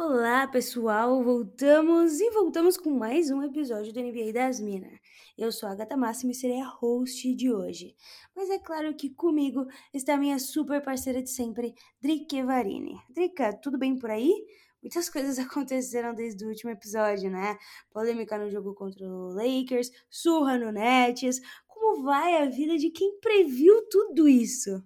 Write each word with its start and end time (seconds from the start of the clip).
Olá, 0.00 0.46
pessoal! 0.46 1.24
Voltamos 1.24 2.20
e 2.20 2.30
voltamos 2.30 2.76
com 2.76 2.88
mais 2.88 3.32
um 3.32 3.42
episódio 3.42 3.92
do 3.92 4.00
NBA 4.00 4.32
das 4.32 4.60
Minas. 4.60 4.96
Eu 5.36 5.50
sou 5.50 5.68
a 5.68 5.72
Agatha 5.72 5.96
Máximo 5.96 6.30
e 6.30 6.34
serei 6.36 6.60
a 6.60 6.68
host 6.68 7.34
de 7.34 7.52
hoje. 7.52 7.96
Mas 8.32 8.48
é 8.48 8.60
claro 8.60 8.94
que 8.94 9.10
comigo 9.10 9.66
está 9.92 10.16
minha 10.16 10.38
super 10.38 10.80
parceira 10.80 11.20
de 11.20 11.28
sempre, 11.28 11.74
Drica 12.00 12.46
Varini. 12.46 12.96
Drica, 13.10 13.52
tudo 13.54 13.76
bem 13.76 13.98
por 13.98 14.08
aí? 14.08 14.32
Muitas 14.80 15.10
coisas 15.10 15.36
aconteceram 15.36 16.14
desde 16.14 16.44
o 16.44 16.48
último 16.48 16.70
episódio, 16.70 17.28
né? 17.28 17.58
Polêmica 17.90 18.38
no 18.38 18.48
jogo 18.48 18.76
contra 18.76 19.04
o 19.04 19.32
Lakers, 19.34 19.90
surra 20.08 20.56
no 20.56 20.70
Nets. 20.70 21.40
Como 21.66 22.04
vai 22.04 22.40
a 22.40 22.48
vida 22.48 22.78
de 22.78 22.90
quem 22.90 23.18
previu 23.18 23.82
tudo 23.88 24.28
isso? 24.28 24.80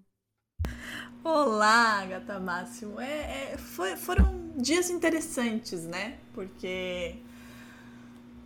Olá, 1.22 2.02
Gata 2.06 2.40
Máximo. 2.40 2.98
É, 2.98 3.52
é, 3.52 3.58
foi- 3.58 3.94
foram 3.94 4.41
dias 4.56 4.90
interessantes, 4.90 5.84
né? 5.84 6.18
Porque 6.32 7.16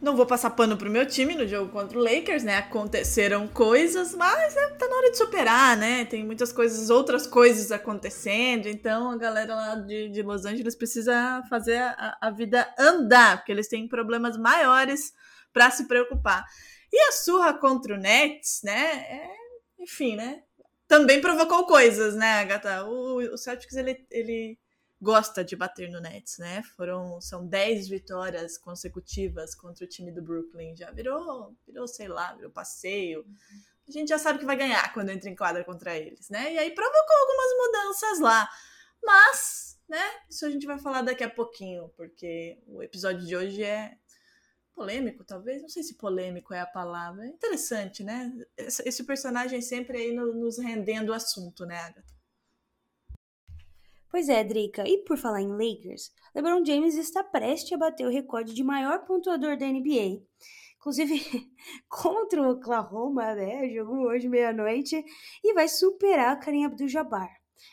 não 0.01 0.17
vou 0.17 0.27
passar 0.27 0.51
pano 0.51 0.77
pro 0.77 0.91
meu 0.91 1.07
time 1.07 1.35
no 1.35 1.47
jogo 1.47 1.71
contra 1.71 1.99
o 1.99 2.03
Lakers, 2.03 2.43
né? 2.43 2.59
Aconteceram 2.59 3.49
coisas, 3.49 4.15
mas 4.15 4.57
é, 4.57 4.71
tá 4.71 4.89
na 4.89 4.97
hora 4.97 5.11
de 5.11 5.19
superar, 5.19 5.77
né? 5.77 6.05
Tem 6.05 6.25
muitas 6.25 6.53
coisas, 6.53 6.91
outras 6.91 7.27
coisas 7.27 7.73
acontecendo. 7.73 8.69
Então 8.69 9.11
a 9.11 9.17
galera 9.17 9.55
lá 9.55 9.75
de, 9.77 10.09
de 10.09 10.23
Los 10.23 10.45
Angeles 10.45 10.77
precisa 10.77 11.43
fazer 11.49 11.79
a, 11.79 12.19
a 12.21 12.31
vida 12.31 12.67
andar, 12.79 13.39
porque 13.39 13.53
eles 13.53 13.69
têm 13.69 13.89
problemas 13.89 14.37
maiores 14.37 15.13
para 15.53 15.71
se 15.71 15.87
preocupar. 15.87 16.45
E 16.93 17.09
a 17.09 17.13
surra 17.13 17.55
contra 17.55 17.95
o 17.95 17.99
Nets, 17.99 18.61
né? 18.63 19.07
É, 19.09 19.29
enfim, 19.81 20.17
né? 20.17 20.43
também 20.89 21.21
provocou 21.21 21.67
coisas, 21.67 22.15
né, 22.15 22.41
Agatha? 22.41 22.85
O, 22.85 23.19
o 23.33 23.37
Celtics, 23.37 23.77
ele, 23.77 24.07
ele 24.11 24.59
gosta 25.01 25.45
de 25.45 25.55
bater 25.57 25.91
no 25.91 26.01
Nets, 26.01 26.39
né? 26.39 26.63
Foram, 26.77 27.21
são 27.21 27.47
10 27.47 27.89
vitórias 27.89 28.57
consecutivas 28.57 29.55
contra 29.55 29.85
o 29.85 29.89
time 29.89 30.11
do 30.11 30.23
Brooklyn. 30.23 30.75
Já 30.77 30.91
virou, 30.91 31.55
virou, 31.67 31.87
sei 31.87 32.09
lá, 32.09 32.33
virou 32.35 32.51
passeio. 32.51 33.25
A 33.89 33.93
gente 33.93 34.09
já 34.09 34.19
sabe 34.19 34.39
que 34.39 34.45
vai 34.47 34.57
ganhar 34.57 34.93
quando 34.93 35.11
entra 35.11 35.29
em 35.31 35.37
quadra 35.37 35.65
contra 35.65 35.97
eles, 35.97 36.29
né? 36.31 36.53
E 36.55 36.59
aí 36.59 36.75
provocou 36.75 37.17
algumas 37.17 37.67
mudanças 37.67 38.21
lá. 38.21 38.49
Mas, 39.03 39.79
né, 39.89 40.03
isso 40.29 40.45
a 40.47 40.51
gente 40.51 40.67
vai 40.67 40.79
falar 40.79 41.03
daqui 41.03 41.23
a 41.23 41.31
pouquinho, 41.31 41.89
porque 41.97 42.59
o 42.67 42.83
episódio 42.83 43.25
de 43.25 43.37
hoje 43.37 43.63
é 43.63 43.97
polêmico, 44.75 45.25
talvez. 45.25 45.63
Não 45.63 45.69
sei 45.69 45.83
se 45.83 45.95
polêmico 45.97 46.53
é 46.53 46.61
a 46.61 46.67
palavra. 46.67 47.25
É 47.25 47.29
interessante, 47.29 48.03
né? 48.03 48.33
Esse 48.59 49.05
personagem 49.05 49.61
sempre 49.63 49.99
aí 49.99 50.13
no- 50.13 50.35
nos 50.35 50.59
rendendo 50.59 51.11
o 51.11 51.15
assunto, 51.15 51.65
né, 51.65 51.79
Agatha? 51.79 52.16
Pois 54.17 54.31
é, 54.31 54.43
Drica, 54.43 54.89
e 54.89 55.05
por 55.05 55.19
falar 55.19 55.43
em 55.43 55.53
Lakers, 55.53 56.11
LeBron 56.35 56.65
James 56.65 56.95
está 56.95 57.23
prestes 57.23 57.71
a 57.75 57.77
bater 57.77 58.07
o 58.07 58.11
recorde 58.11 58.55
de 58.55 58.65
maior 58.65 59.05
pontuador 59.05 59.59
da 59.59 59.67
NBA. 59.67 60.23
Inclusive, 60.79 61.21
contra 61.87 62.41
o 62.41 62.53
Oklahoma, 62.53 63.35
né? 63.35 63.69
Jogo 63.69 64.09
hoje 64.09 64.27
meia-noite 64.27 65.05
e 65.45 65.53
vai 65.53 65.69
superar 65.69 66.33
a 66.33 66.37
Kareem 66.37 66.65
Abdul-Jabbar. 66.65 67.29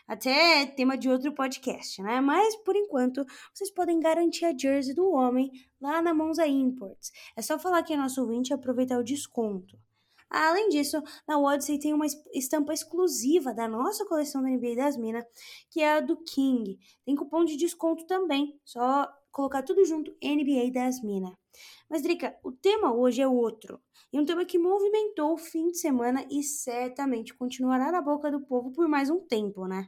Até 0.06 0.66
tema 0.66 0.98
de 0.98 1.08
outro 1.08 1.34
podcast, 1.34 2.02
né? 2.02 2.20
Mas, 2.20 2.58
por 2.58 2.75
enquanto, 2.75 3.25
vocês 3.54 3.72
podem 3.72 4.02
garantir 4.02 4.44
a 4.44 4.52
jersey 4.54 4.94
do 4.94 5.10
homem 5.12 5.50
lá 5.80 6.02
na 6.02 6.14
Monza 6.14 6.46
Imports. 6.46 7.14
É 7.38 7.42
só 7.42 7.58
falar 7.58 7.84
que 7.84 7.94
é 7.94 7.96
nosso 7.96 8.20
ouvinte 8.20 8.50
e 8.50 8.54
aproveitar 8.54 9.00
o 9.00 9.04
desconto. 9.04 9.78
Além 10.34 10.70
disso, 10.70 11.02
na 11.28 11.38
Odyssey 11.40 11.78
tem 11.78 11.94
uma 11.94 12.08
es- 12.08 12.22
estampa 12.34 12.74
exclusiva 12.74 13.54
da 13.54 13.68
nossa 13.68 14.04
coleção 14.06 14.42
da 14.42 14.50
NBA 14.50 14.76
das 14.76 14.98
Minas, 14.98 15.24
que 15.70 15.80
é 15.80 15.98
a 15.98 16.00
do 16.00 16.18
King. 16.18 16.80
Tem 17.06 17.16
cupom 17.16 17.46
de 17.46 17.56
desconto 17.56 18.08
também, 18.08 18.60
só 18.66 19.08
colocar 19.32 19.62
tudo 19.62 19.86
junto 19.86 20.16
NBA 20.20 20.72
das 20.72 21.02
Minas. 21.04 21.34
Mas, 21.88 22.02
Drica, 22.02 22.36
o 22.44 22.52
tema 22.52 22.92
hoje 22.92 23.22
é 23.22 23.28
outro. 23.28 23.80
E 24.12 24.20
um 24.20 24.26
tema 24.26 24.44
que 24.44 24.58
movimentou 24.58 25.34
o 25.34 25.38
fim 25.38 25.68
de 25.70 25.78
semana 25.78 26.26
e 26.30 26.42
certamente 26.42 27.34
continuará 27.34 27.92
na 27.92 28.02
boca 28.02 28.32
do 28.32 28.42
povo 28.42 28.72
por 28.72 28.88
mais 28.88 29.10
um 29.12 29.20
tempo, 29.20 29.68
né? 29.68 29.88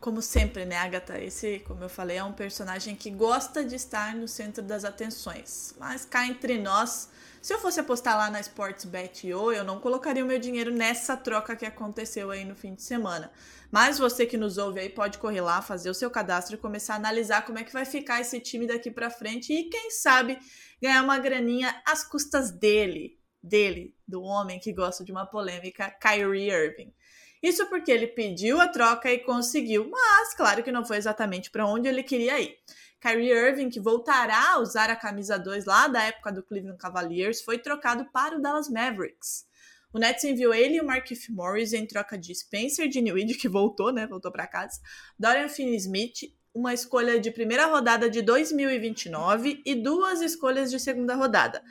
Como 0.00 0.22
sempre, 0.22 0.64
né, 0.64 0.76
Agatha? 0.76 1.18
Esse, 1.18 1.58
como 1.60 1.82
eu 1.82 1.88
falei, 1.88 2.18
é 2.18 2.24
um 2.24 2.32
personagem 2.32 2.94
que 2.94 3.10
gosta 3.10 3.64
de 3.64 3.74
estar 3.74 4.14
no 4.14 4.28
centro 4.28 4.62
das 4.62 4.84
atenções. 4.84 5.74
Mas 5.78 6.04
cá 6.04 6.26
entre 6.26 6.58
nós, 6.58 7.10
se 7.46 7.54
eu 7.54 7.60
fosse 7.60 7.78
apostar 7.78 8.16
lá 8.16 8.28
na 8.28 8.40
Sportsbet.io, 8.40 9.52
eu 9.52 9.62
não 9.62 9.78
colocaria 9.78 10.24
o 10.24 10.26
meu 10.26 10.36
dinheiro 10.36 10.72
nessa 10.72 11.16
troca 11.16 11.54
que 11.54 11.64
aconteceu 11.64 12.32
aí 12.32 12.44
no 12.44 12.56
fim 12.56 12.74
de 12.74 12.82
semana. 12.82 13.30
Mas 13.70 14.00
você 14.00 14.26
que 14.26 14.36
nos 14.36 14.58
ouve 14.58 14.80
aí 14.80 14.88
pode 14.88 15.18
correr 15.18 15.42
lá, 15.42 15.62
fazer 15.62 15.88
o 15.88 15.94
seu 15.94 16.10
cadastro 16.10 16.56
e 16.56 16.58
começar 16.58 16.94
a 16.94 16.96
analisar 16.96 17.46
como 17.46 17.60
é 17.60 17.62
que 17.62 17.72
vai 17.72 17.84
ficar 17.84 18.20
esse 18.20 18.40
time 18.40 18.66
daqui 18.66 18.90
pra 18.90 19.10
frente 19.10 19.52
e 19.52 19.70
quem 19.70 19.92
sabe 19.92 20.36
ganhar 20.82 21.04
uma 21.04 21.18
graninha 21.18 21.80
às 21.86 22.02
custas 22.02 22.50
dele, 22.50 23.16
dele, 23.40 23.94
do 24.08 24.22
homem 24.22 24.58
que 24.58 24.72
gosta 24.72 25.04
de 25.04 25.12
uma 25.12 25.24
polêmica, 25.24 25.88
Kyrie 26.02 26.50
Irving. 26.50 26.92
Isso 27.40 27.64
porque 27.66 27.92
ele 27.92 28.08
pediu 28.08 28.60
a 28.60 28.66
troca 28.66 29.08
e 29.08 29.20
conseguiu, 29.20 29.88
mas 29.88 30.34
claro 30.34 30.64
que 30.64 30.72
não 30.72 30.84
foi 30.84 30.96
exatamente 30.96 31.48
para 31.52 31.64
onde 31.64 31.86
ele 31.86 32.02
queria 32.02 32.40
ir. 32.40 32.58
Kyrie 33.00 33.30
Irving, 33.30 33.68
que 33.68 33.80
voltará 33.80 34.52
a 34.52 34.58
usar 34.58 34.90
a 34.90 34.96
camisa 34.96 35.38
2 35.38 35.64
lá 35.64 35.88
da 35.88 36.02
época 36.02 36.32
do 36.32 36.42
Cleveland 36.42 36.78
Cavaliers, 36.78 37.42
foi 37.42 37.58
trocado 37.58 38.06
para 38.12 38.36
o 38.36 38.40
Dallas 38.40 38.68
Mavericks. 38.68 39.46
O 39.92 39.98
Nets 39.98 40.24
enviou 40.24 40.52
ele 40.52 40.76
e 40.76 40.80
o 40.80 40.86
Markieff 40.86 41.32
Morris 41.32 41.72
em 41.72 41.86
troca 41.86 42.18
de 42.18 42.34
Spencer 42.34 42.88
Dinwiddie, 42.88 43.34
que 43.34 43.48
voltou, 43.48 43.92
né? 43.92 44.06
Voltou 44.06 44.30
para 44.30 44.46
casa. 44.46 44.80
Dorian 45.18 45.48
Finney-Smith, 45.48 46.34
uma 46.52 46.74
escolha 46.74 47.20
de 47.20 47.30
primeira 47.30 47.66
rodada 47.66 48.10
de 48.10 48.22
2029 48.22 49.62
e 49.64 49.74
duas 49.74 50.20
escolhas 50.20 50.70
de 50.70 50.80
segunda 50.80 51.14
rodada. 51.14 51.62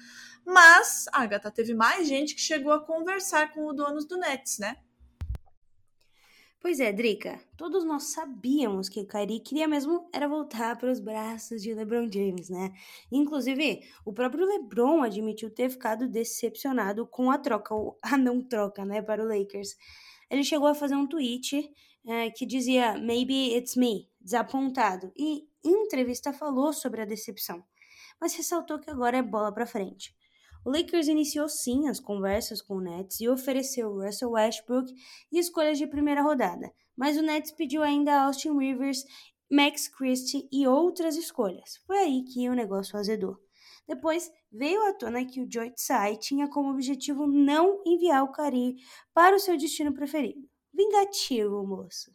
Mas, 0.46 1.06
Agatha, 1.12 1.52
teve 1.52 1.74
mais 1.74 2.08
gente 2.08 2.36
que 2.36 2.42
chegou 2.42 2.72
a 2.72 2.84
conversar 2.84 3.52
com 3.52 3.66
o 3.66 3.74
dono 3.74 4.00
do 4.06 4.18
Nets, 4.18 4.60
né? 4.60 4.78
Pois 6.66 6.80
é, 6.80 6.92
Drica, 6.92 7.40
todos 7.56 7.86
nós 7.86 8.06
sabíamos 8.06 8.90
que 8.90 9.00
o 9.00 9.06
Kyrie 9.08 9.40
queria 9.40 9.68
mesmo 9.68 10.10
era 10.12 10.28
voltar 10.28 10.76
para 10.76 10.92
os 10.92 11.00
braços 11.00 11.62
de 11.62 11.72
LeBron 11.72 12.12
James, 12.12 12.50
né? 12.50 12.74
Inclusive, 13.12 13.82
o 14.04 14.12
próprio 14.12 14.48
LeBron 14.48 15.04
admitiu 15.04 15.52
ter 15.52 15.70
ficado 15.70 16.08
decepcionado 16.08 17.06
com 17.06 17.30
a 17.30 17.38
troca, 17.38 17.76
ou 17.76 18.00
a 18.02 18.18
não 18.18 18.42
troca, 18.42 18.84
né, 18.84 19.00
para 19.00 19.24
o 19.24 19.28
Lakers. 19.28 19.76
Ele 20.28 20.44
chegou 20.44 20.68
a 20.68 20.74
fazer 20.74 20.96
um 20.96 21.06
tweet 21.06 21.72
eh, 22.08 22.32
que 22.32 22.48
dizia 22.48 22.98
Maybe 22.98 23.56
it's 23.56 23.76
me, 23.76 24.10
desapontado, 24.20 25.14
e 25.16 25.48
em 25.64 25.84
entrevista 25.84 26.34
falou 26.34 26.74
sobre 26.74 27.00
a 27.00 27.06
decepção, 27.06 27.64
mas 28.20 28.34
ressaltou 28.34 28.80
que 28.80 28.90
agora 28.90 29.18
é 29.18 29.22
bola 29.22 29.54
para 29.54 29.68
frente. 29.68 30.16
O 30.66 30.72
Lakers 30.72 31.08
iniciou 31.08 31.48
sim 31.48 31.88
as 31.88 32.00
conversas 32.00 32.60
com 32.60 32.78
o 32.78 32.82
Nets 32.82 33.20
e 33.20 33.30
ofereceu 33.30 33.94
Russell 33.94 34.32
Westbrook 34.32 34.92
e 35.32 35.38
escolhas 35.38 35.78
de 35.78 35.86
primeira 35.86 36.24
rodada, 36.24 36.74
mas 36.98 37.16
o 37.18 37.22
Nets 37.22 37.52
pediu 37.52 37.84
ainda 37.84 38.24
Austin 38.24 38.58
Rivers, 38.58 39.06
Max 39.48 39.88
Christie 39.88 40.50
e 40.52 40.66
outras 40.66 41.18
escolhas. 41.18 41.78
Foi 41.86 41.98
aí 41.98 42.24
que 42.24 42.50
o 42.50 42.56
negócio 42.56 42.98
azedou. 42.98 43.38
Depois 43.88 44.32
veio 44.52 44.82
à 44.90 44.94
tona 44.94 45.24
que 45.24 45.40
o 45.40 45.48
Joy 45.48 45.70
Tsai 45.70 46.18
tinha 46.18 46.50
como 46.50 46.72
objetivo 46.72 47.28
não 47.28 47.84
enviar 47.86 48.24
o 48.24 48.32
Kyrie 48.32 48.78
para 49.14 49.36
o 49.36 49.40
seu 49.40 49.56
destino 49.56 49.94
preferido. 49.94 50.50
Vingativo, 50.74 51.64
moço. 51.64 52.12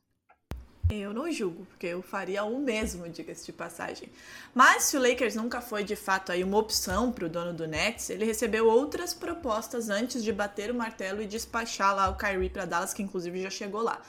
Eu 0.92 1.14
não 1.14 1.30
julgo, 1.30 1.64
porque 1.66 1.86
eu 1.86 2.02
faria 2.02 2.42
o 2.42 2.58
mesmo, 2.58 3.08
diga-se 3.08 3.46
de 3.46 3.52
passagem. 3.52 4.08
Mas 4.52 4.84
se 4.84 4.96
o 4.96 5.00
Lakers 5.00 5.36
nunca 5.36 5.60
foi 5.60 5.84
de 5.84 5.94
fato 5.94 6.32
aí 6.32 6.42
uma 6.42 6.58
opção 6.58 7.12
para 7.12 7.26
o 7.26 7.28
dono 7.28 7.54
do 7.54 7.66
Nets, 7.66 8.10
ele 8.10 8.24
recebeu 8.24 8.68
outras 8.68 9.14
propostas 9.14 9.88
antes 9.88 10.24
de 10.24 10.32
bater 10.32 10.68
o 10.70 10.74
martelo 10.74 11.22
e 11.22 11.26
despachar 11.26 11.94
lá 11.94 12.08
o 12.08 12.16
Kyrie 12.16 12.50
para 12.50 12.64
Dallas, 12.64 12.92
que 12.92 13.02
inclusive 13.02 13.40
já 13.40 13.50
chegou 13.50 13.82
lá. 13.82 14.02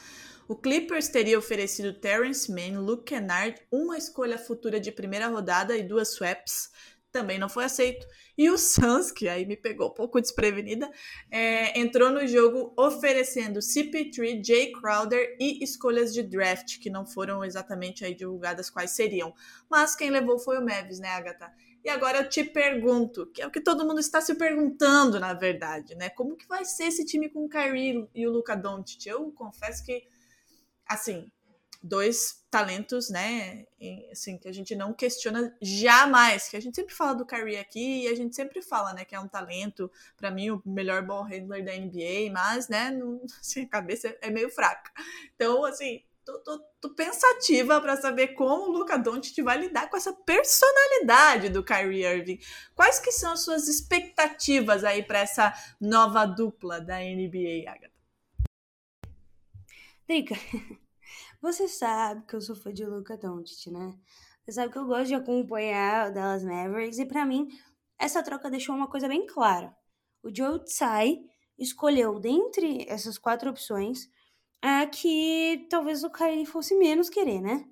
O 0.48 0.56
Clippers 0.56 1.07
teria 1.07 1.38
oferecido 1.38 1.94
Terrence 1.94 2.51
Mann, 2.51 2.81
Luke 2.81 3.06
Kennard, 3.06 3.56
uma 3.72 3.98
escolha 3.98 4.38
futura 4.38 4.80
de 4.80 4.92
primeira 4.92 5.27
rodada 5.27 5.77
e 5.77 5.84
duas 5.84 6.10
swaps, 6.10 6.72
também 7.12 7.38
não 7.38 7.50
foi 7.50 7.66
aceito. 7.66 8.08
E 8.38 8.50
o 8.50 8.58
Suns, 8.58 9.12
que 9.12 9.28
aí 9.28 9.46
me 9.46 9.58
pegou 9.58 9.90
um 9.90 9.94
pouco 9.94 10.22
desprevenida, 10.22 10.90
é, 11.30 11.80
entrou 11.80 12.10
no 12.10 12.25
jogo 12.25 12.74
oferecendo 12.78 13.60
CP3, 13.60 14.44
Jay 14.46 14.72
Crowder 14.72 15.36
e 15.40 15.63
escolhas 15.63 16.13
de 16.13 16.24
draft, 16.24 16.80
que 16.80 16.90
não 16.90 17.06
foram 17.06 17.44
exatamente 17.44 18.06
aí 18.06 18.16
divulgadas 18.16 18.69
quais 18.69 18.92
seriam. 18.92 19.34
Mas 19.69 19.96
quem 19.96 20.10
levou 20.10 20.40
foi 20.40 20.58
o 20.58 20.66
Mavis, 20.66 21.00
né, 21.00 21.10
Agatha? 21.10 21.52
E 21.84 21.90
agora 21.90 22.19
eu 22.19 22.30
te 22.30 22.44
pergunto, 22.44 23.25
que 23.28 23.42
é 23.42 23.48
o 23.48 23.52
que 23.52 23.60
todo 23.60 23.86
mundo 23.86 24.00
está 24.00 24.22
se 24.22 24.36
perguntando, 24.36 25.19
na 25.19 25.34
verdade, 25.34 25.96
né? 25.96 26.10
Como 26.10 26.38
que 26.38 26.48
vai 26.48 26.63
ser 26.63 26.86
esse 26.86 27.04
time 27.06 27.28
com 27.28 27.46
o 27.46 27.50
Kyrie 27.50 28.08
e 28.13 28.28
o 28.28 28.31
Luca 28.31 28.56
Doncic? 28.56 29.08
Eu 29.08 29.31
confesso 29.31 29.84
que, 29.84 30.04
assim, 30.88 31.31
dois 31.81 32.44
talentos, 32.50 33.10
né? 33.10 33.66
Assim, 34.12 34.38
que 34.38 34.48
a 34.48 34.54
gente 34.54 34.75
não 34.75 34.94
questiona 34.94 35.56
jamais. 35.62 36.50
Que 36.50 36.57
a 36.57 36.60
gente 36.60 36.75
sempre 36.75 36.94
fala 36.94 37.13
do 37.16 37.25
Kyrie 37.25 37.57
aqui 37.57 38.04
e 38.04 38.07
a 38.07 38.16
gente 38.16 38.36
sempre 38.36 38.62
fala, 38.62 38.94
né? 38.94 39.06
Que 39.06 39.16
é 39.16 39.19
um 39.19 39.28
talento, 39.28 39.92
para 40.18 40.30
mim, 40.30 40.51
o 40.51 40.62
melhor 40.66 41.01
ball 41.01 41.24
handler 41.24 41.63
da 41.63 41.74
NBA, 41.74 42.31
mas, 42.31 42.68
né? 42.68 42.92
Não, 42.92 43.22
assim, 43.39 43.63
a 43.63 43.68
cabeça 43.68 44.16
é 44.22 44.30
meio 44.30 44.50
fraca. 44.50 44.92
Então, 45.36 45.66
assim, 45.66 46.04
tô, 46.24 46.39
tô, 46.39 46.60
tô 46.80 46.89
pensativa 46.92 47.81
para 47.81 47.98
saber 47.98 48.30
como 48.30 48.69
o 48.69 48.72
Luca 48.72 48.98
Doncic 48.98 49.42
vai 49.42 49.57
lidar 49.57 49.89
com 49.89 49.98
essa 49.98 50.13
personalidade 50.13 51.50
do 51.50 51.63
Kyrie 51.63 52.06
Irving. 52.06 52.39
Quais 52.75 53.00
que 53.00 53.12
são 53.12 53.34
as 53.34 53.42
suas 53.42 53.68
expectativas 53.68 54.84
aí 54.84 55.04
para 55.04 55.19
essa 55.19 55.54
nova 55.80 56.25
dupla 56.25 56.80
da 56.80 57.00
NBA, 57.00 57.69
Agatha? 57.69 57.92
Drica, 60.07 60.36
Você 61.42 61.68
sabe 61.68 62.24
que 62.28 62.36
eu 62.36 62.42
sou 62.42 62.56
fã 62.56 62.72
de 62.72 62.86
Luca 62.86 63.18
Doncic, 63.18 63.72
né? 63.72 63.98
Você 64.46 64.52
sabe 64.52 64.72
que 64.72 64.78
eu 64.78 64.86
gosto 64.86 65.08
de 65.08 65.16
acompanhar 65.16 66.10
o 66.10 66.14
Dallas 66.14 66.44
Mavericks 66.44 67.00
e 67.00 67.06
para 67.06 67.26
mim 67.26 67.48
essa 67.98 68.22
troca 68.22 68.50
deixou 68.50 68.76
uma 68.76 68.88
coisa 68.88 69.08
bem 69.08 69.26
clara. 69.26 69.76
O 70.22 70.30
Joe 70.34 70.64
Tsai 70.64 71.20
escolheu 71.58 72.20
dentre 72.20 72.86
essas 72.88 73.18
quatro 73.18 73.50
opções 73.50 74.08
a 74.62 74.86
que 74.86 75.66
talvez 75.68 76.04
o 76.04 76.12
Kyrie 76.12 76.46
fosse 76.46 76.76
menos 76.76 77.10
querer, 77.10 77.42
né? 77.42 77.66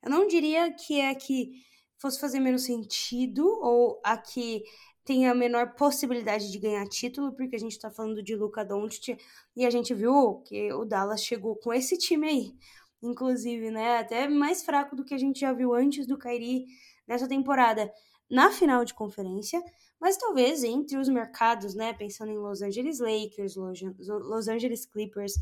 Eu 0.00 0.10
não 0.10 0.28
diria 0.28 0.72
que 0.72 1.00
é 1.00 1.10
a 1.10 1.14
que 1.16 1.50
fosse 1.98 2.20
fazer 2.20 2.38
menos 2.38 2.62
sentido 2.62 3.44
ou 3.44 4.00
a 4.04 4.16
que 4.16 4.62
tem 5.04 5.28
a 5.28 5.34
menor 5.34 5.74
possibilidade 5.74 6.50
de 6.52 6.58
ganhar 6.60 6.86
título, 6.86 7.32
porque 7.34 7.56
a 7.56 7.60
gente 7.60 7.78
tá 7.78 7.90
falando 7.90 8.22
de 8.22 8.36
Luca 8.36 8.64
Doncic 8.64 9.18
e 9.56 9.66
a 9.66 9.70
gente 9.70 9.92
viu 9.94 10.42
que 10.46 10.72
o 10.72 10.84
Dallas 10.84 11.24
chegou 11.24 11.56
com 11.56 11.72
esse 11.72 11.98
time 11.98 12.28
aí 12.28 12.54
inclusive, 13.02 13.70
né? 13.70 13.98
Até 13.98 14.28
mais 14.28 14.64
fraco 14.64 14.96
do 14.96 15.04
que 15.04 15.14
a 15.14 15.18
gente 15.18 15.40
já 15.40 15.52
viu 15.52 15.74
antes 15.74 16.06
do 16.06 16.18
Kairi 16.18 16.66
nessa 17.06 17.28
temporada 17.28 17.92
na 18.30 18.50
final 18.50 18.84
de 18.84 18.94
conferência, 18.94 19.62
mas 20.00 20.16
talvez 20.16 20.64
entre 20.64 20.96
os 20.98 21.08
mercados, 21.08 21.74
né? 21.74 21.92
Pensando 21.92 22.32
em 22.32 22.38
Los 22.38 22.62
Angeles 22.62 22.98
Lakers, 22.98 23.54
Los 23.56 24.48
Angeles 24.48 24.84
Clippers 24.86 25.34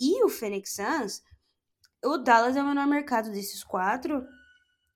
e 0.00 0.24
o 0.24 0.28
Phoenix 0.28 0.74
Suns, 0.74 1.22
o 2.04 2.18
Dallas 2.18 2.56
é 2.56 2.62
o 2.62 2.66
menor 2.66 2.86
mercado 2.86 3.30
desses 3.30 3.62
quatro 3.62 4.26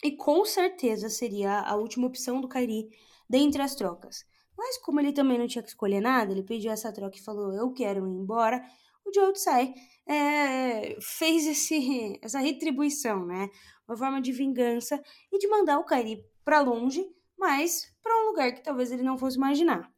e 0.02 0.12
com 0.12 0.44
certeza 0.44 1.08
seria 1.08 1.60
a 1.60 1.76
última 1.76 2.06
opção 2.06 2.40
do 2.40 2.48
Kairi 2.48 2.88
dentre 3.28 3.62
as 3.62 3.74
trocas. 3.74 4.24
Mas 4.56 4.78
como 4.78 5.00
ele 5.00 5.12
também 5.12 5.38
não 5.38 5.46
tinha 5.46 5.62
que 5.62 5.68
escolher 5.68 6.00
nada, 6.00 6.32
ele 6.32 6.42
pediu 6.42 6.72
essa 6.72 6.92
troca 6.92 7.16
e 7.16 7.22
falou: 7.22 7.52
Eu 7.52 7.72
quero 7.72 8.06
ir 8.06 8.10
embora. 8.10 8.64
O 9.04 9.12
Joe 9.14 9.32
Tsai 9.32 9.72
é, 10.06 10.96
fez 11.00 11.46
esse, 11.46 12.18
essa 12.22 12.38
retribuição, 12.38 13.26
né? 13.26 13.50
Uma 13.86 13.96
forma 13.96 14.20
de 14.20 14.32
vingança 14.32 15.02
e 15.32 15.38
de 15.38 15.48
mandar 15.48 15.78
o 15.78 15.84
Kyrie 15.84 16.24
para 16.44 16.60
longe, 16.60 17.04
mas 17.36 17.92
para 18.02 18.22
um 18.22 18.26
lugar 18.28 18.52
que 18.52 18.62
talvez 18.62 18.92
ele 18.92 19.02
não 19.02 19.18
fosse 19.18 19.36
imaginar. 19.36 19.92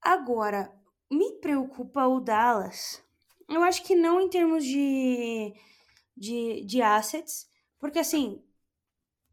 Agora, 0.00 0.72
me 1.10 1.32
preocupa 1.40 2.06
o 2.06 2.20
Dallas. 2.20 3.02
Eu 3.48 3.62
acho 3.62 3.82
que 3.84 3.94
não 3.94 4.20
em 4.20 4.28
termos 4.28 4.64
de, 4.64 5.54
de, 6.16 6.64
de 6.64 6.82
assets, 6.82 7.46
porque 7.78 7.98
assim, 7.98 8.42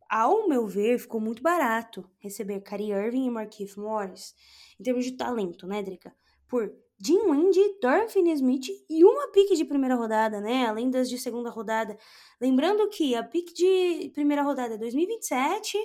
ao 0.09 0.47
meu 0.47 0.67
ver, 0.67 0.99
ficou 0.99 1.21
muito 1.21 1.41
barato 1.41 2.09
receber 2.19 2.61
Kyrie 2.61 2.91
Irving 2.91 3.25
e 3.25 3.31
Markieff 3.31 3.79
Morris, 3.79 4.35
em 4.77 4.83
termos 4.83 5.05
de 5.05 5.13
talento, 5.13 5.65
né, 5.65 5.81
Drica? 5.81 6.13
Por 6.47 6.73
Jim 7.03 7.19
Wendy, 7.27 7.79
Dorfin 7.81 8.29
Smith 8.33 8.67
e 8.87 9.03
uma 9.03 9.31
pique 9.31 9.55
de 9.55 9.65
primeira 9.65 9.95
rodada, 9.95 10.39
né? 10.39 10.67
Além 10.67 10.89
das 10.91 11.09
de 11.09 11.17
segunda 11.17 11.49
rodada. 11.49 11.97
Lembrando 12.39 12.87
que 12.89 13.15
a 13.15 13.23
pique 13.23 13.53
de 13.53 14.11
primeira 14.13 14.43
rodada 14.43 14.75
é 14.75 14.77
2027 14.77 15.77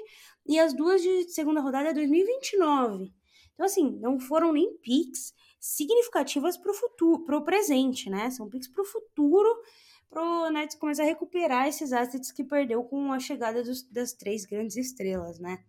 e 0.44 0.58
as 0.58 0.74
duas 0.74 1.00
de 1.00 1.30
segunda 1.30 1.62
rodada 1.62 1.88
é 1.88 1.94
2029. 1.94 3.14
Então, 3.54 3.64
assim, 3.64 3.98
não 3.98 4.20
foram 4.20 4.52
nem 4.52 4.76
picks 4.76 5.32
significativas 5.58 6.58
para 6.58 6.70
o 6.70 6.74
futuro, 6.74 7.24
para 7.24 7.38
o 7.38 7.44
presente, 7.44 8.10
né? 8.10 8.28
São 8.28 8.50
picks 8.50 8.68
para 8.68 8.82
o 8.82 8.84
futuro, 8.84 9.48
para 10.10 10.22
o 10.22 10.50
Nets 10.50 10.76
começar 10.76 11.04
a 11.04 11.06
recuperar 11.06 11.66
esses 11.66 11.94
assets 11.94 12.30
que 12.30 12.44
perdeu 12.44 12.84
com 12.84 13.10
a 13.10 13.18
chegada 13.18 13.62
dos, 13.62 13.82
das 13.90 14.12
três 14.12 14.44
grandes 14.44 14.76
estrelas, 14.76 15.38
né? 15.38 15.64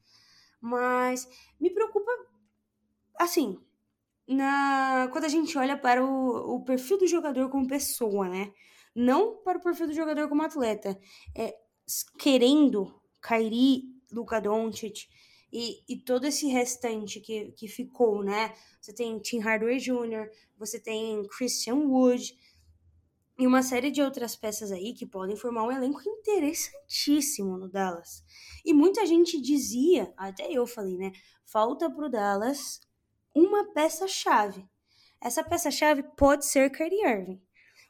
Mas 0.59 1.25
me 1.57 1.69
preocupa, 1.69 2.11
assim, 3.17 3.57
na 4.27 5.09
quando 5.11 5.25
a 5.25 5.29
gente 5.29 5.57
olha 5.57 5.77
para 5.77 6.03
o, 6.03 6.55
o 6.55 6.63
perfil 6.63 6.97
do 6.97 7.07
jogador 7.07 7.49
como 7.49 7.67
pessoa, 7.67 8.27
né? 8.27 8.51
Não 8.95 9.37
para 9.43 9.57
o 9.57 9.61
perfil 9.61 9.87
do 9.87 9.93
jogador 9.93 10.27
como 10.27 10.43
atleta. 10.43 10.99
É, 11.35 11.55
querendo 12.19 12.99
Kairi, 13.21 13.83
Luka 14.11 14.41
Doncic 14.41 15.07
e, 15.51 15.81
e 15.87 15.97
todo 15.97 16.25
esse 16.25 16.47
restante 16.47 17.19
que, 17.19 17.51
que 17.53 17.67
ficou, 17.67 18.23
né? 18.23 18.53
Você 18.81 18.93
tem 18.93 19.19
Tim 19.19 19.39
Hardaway 19.39 19.77
Jr., 19.77 20.29
você 20.57 20.79
tem 20.79 21.25
Christian 21.27 21.75
Wood 21.75 22.35
e 23.39 23.45
uma 23.45 23.61
série 23.61 23.91
de 23.91 24.01
outras 24.01 24.35
peças 24.35 24.71
aí 24.71 24.93
que 24.93 25.05
podem 25.05 25.35
formar 25.35 25.63
um 25.63 25.71
elenco 25.71 26.01
interessantíssimo 26.05 27.57
no 27.57 27.69
Dallas. 27.69 28.23
E 28.65 28.73
muita 28.73 29.05
gente 29.05 29.39
dizia, 29.39 30.11
até 30.17 30.51
eu 30.51 30.65
falei, 30.65 30.97
né? 30.97 31.11
Falta 31.45 31.89
pro 31.89 32.09
Dallas 32.09 32.81
uma 33.37 33.71
peça-chave. 33.73 34.67
Essa 35.21 35.43
peça-chave 35.43 36.03
pode 36.15 36.45
ser 36.45 36.71
Kyrie 36.71 37.05
Irving. 37.05 37.41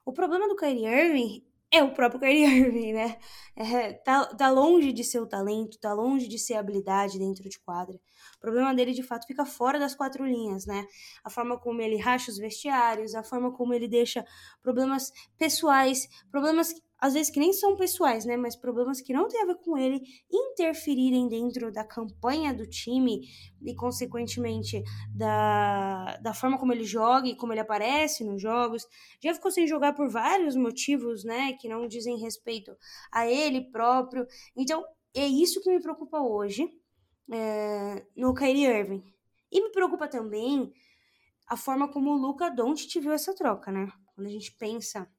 O 0.05 0.11
problema 0.11 0.47
do 0.47 0.55
Kyrie 0.55 0.85
Irving 0.85 1.47
é 1.71 1.83
o 1.83 1.93
próprio 1.93 2.19
Kyrie 2.19 2.43
Irving, 2.63 2.93
né? 2.93 3.17
É, 3.55 3.93
tá, 3.93 4.25
tá 4.25 4.49
longe 4.49 4.91
de 4.91 5.03
ser 5.03 5.19
o 5.19 5.27
talento, 5.27 5.77
tá 5.79 5.93
longe 5.93 6.27
de 6.27 6.37
ser 6.37 6.55
a 6.55 6.59
habilidade 6.59 7.19
dentro 7.19 7.47
de 7.47 7.59
quadra. 7.59 7.99
O 8.37 8.39
problema 8.39 8.73
dele, 8.73 8.93
de 8.93 9.03
fato, 9.03 9.25
fica 9.25 9.45
fora 9.45 9.79
das 9.79 9.95
quatro 9.95 10.25
linhas, 10.25 10.65
né? 10.65 10.85
A 11.23 11.29
forma 11.29 11.59
como 11.59 11.81
ele 11.81 11.97
racha 11.97 12.31
os 12.31 12.37
vestiários, 12.37 13.15
a 13.15 13.23
forma 13.23 13.51
como 13.51 13.73
ele 13.73 13.87
deixa 13.87 14.25
problemas 14.61 15.11
pessoais, 15.37 16.07
problemas 16.31 16.73
às 16.99 17.13
vezes 17.13 17.31
que 17.31 17.39
nem 17.39 17.53
são 17.53 17.75
pessoais, 17.75 18.25
né, 18.25 18.35
mas 18.35 18.55
problemas 18.55 18.99
que 18.99 19.13
não 19.13 19.27
têm 19.27 19.41
a 19.41 19.45
ver 19.45 19.57
com 19.57 19.77
ele 19.77 20.01
interferirem 20.31 21.27
dentro 21.27 21.71
da 21.71 21.83
campanha 21.83 22.53
do 22.53 22.65
time 22.65 23.21
e 23.61 23.75
consequentemente 23.75 24.81
da, 25.15 26.17
da 26.17 26.33
forma 26.33 26.57
como 26.57 26.73
ele 26.73 26.83
joga 26.83 27.27
e 27.27 27.35
como 27.35 27.53
ele 27.53 27.59
aparece 27.59 28.23
nos 28.23 28.41
jogos. 28.41 28.83
Já 29.23 29.33
ficou 29.33 29.51
sem 29.51 29.67
jogar 29.67 29.93
por 29.93 30.09
vários 30.09 30.55
motivos, 30.55 31.23
né, 31.23 31.53
que 31.53 31.69
não 31.69 31.87
dizem 31.87 32.17
respeito 32.17 32.75
a 33.11 33.27
ele 33.27 33.69
próprio. 33.69 34.25
Então, 34.55 34.83
é 35.15 35.27
isso 35.27 35.61
que 35.61 35.69
me 35.69 35.81
preocupa 35.81 36.19
hoje 36.19 36.67
é, 37.31 38.05
no 38.15 38.33
Kyrie 38.33 38.65
Irving. 38.65 39.03
E 39.51 39.61
me 39.61 39.71
preocupa 39.71 40.07
também 40.07 40.71
a 41.47 41.55
forma 41.55 41.87
como 41.87 42.11
o 42.11 42.17
Luca 42.17 42.49
Doncic 42.49 42.99
viu 42.99 43.11
essa 43.11 43.33
troca, 43.33 43.71
né? 43.71 43.87
Quando 44.13 44.27
a 44.27 44.31
gente 44.31 44.51
pensa 44.57 45.09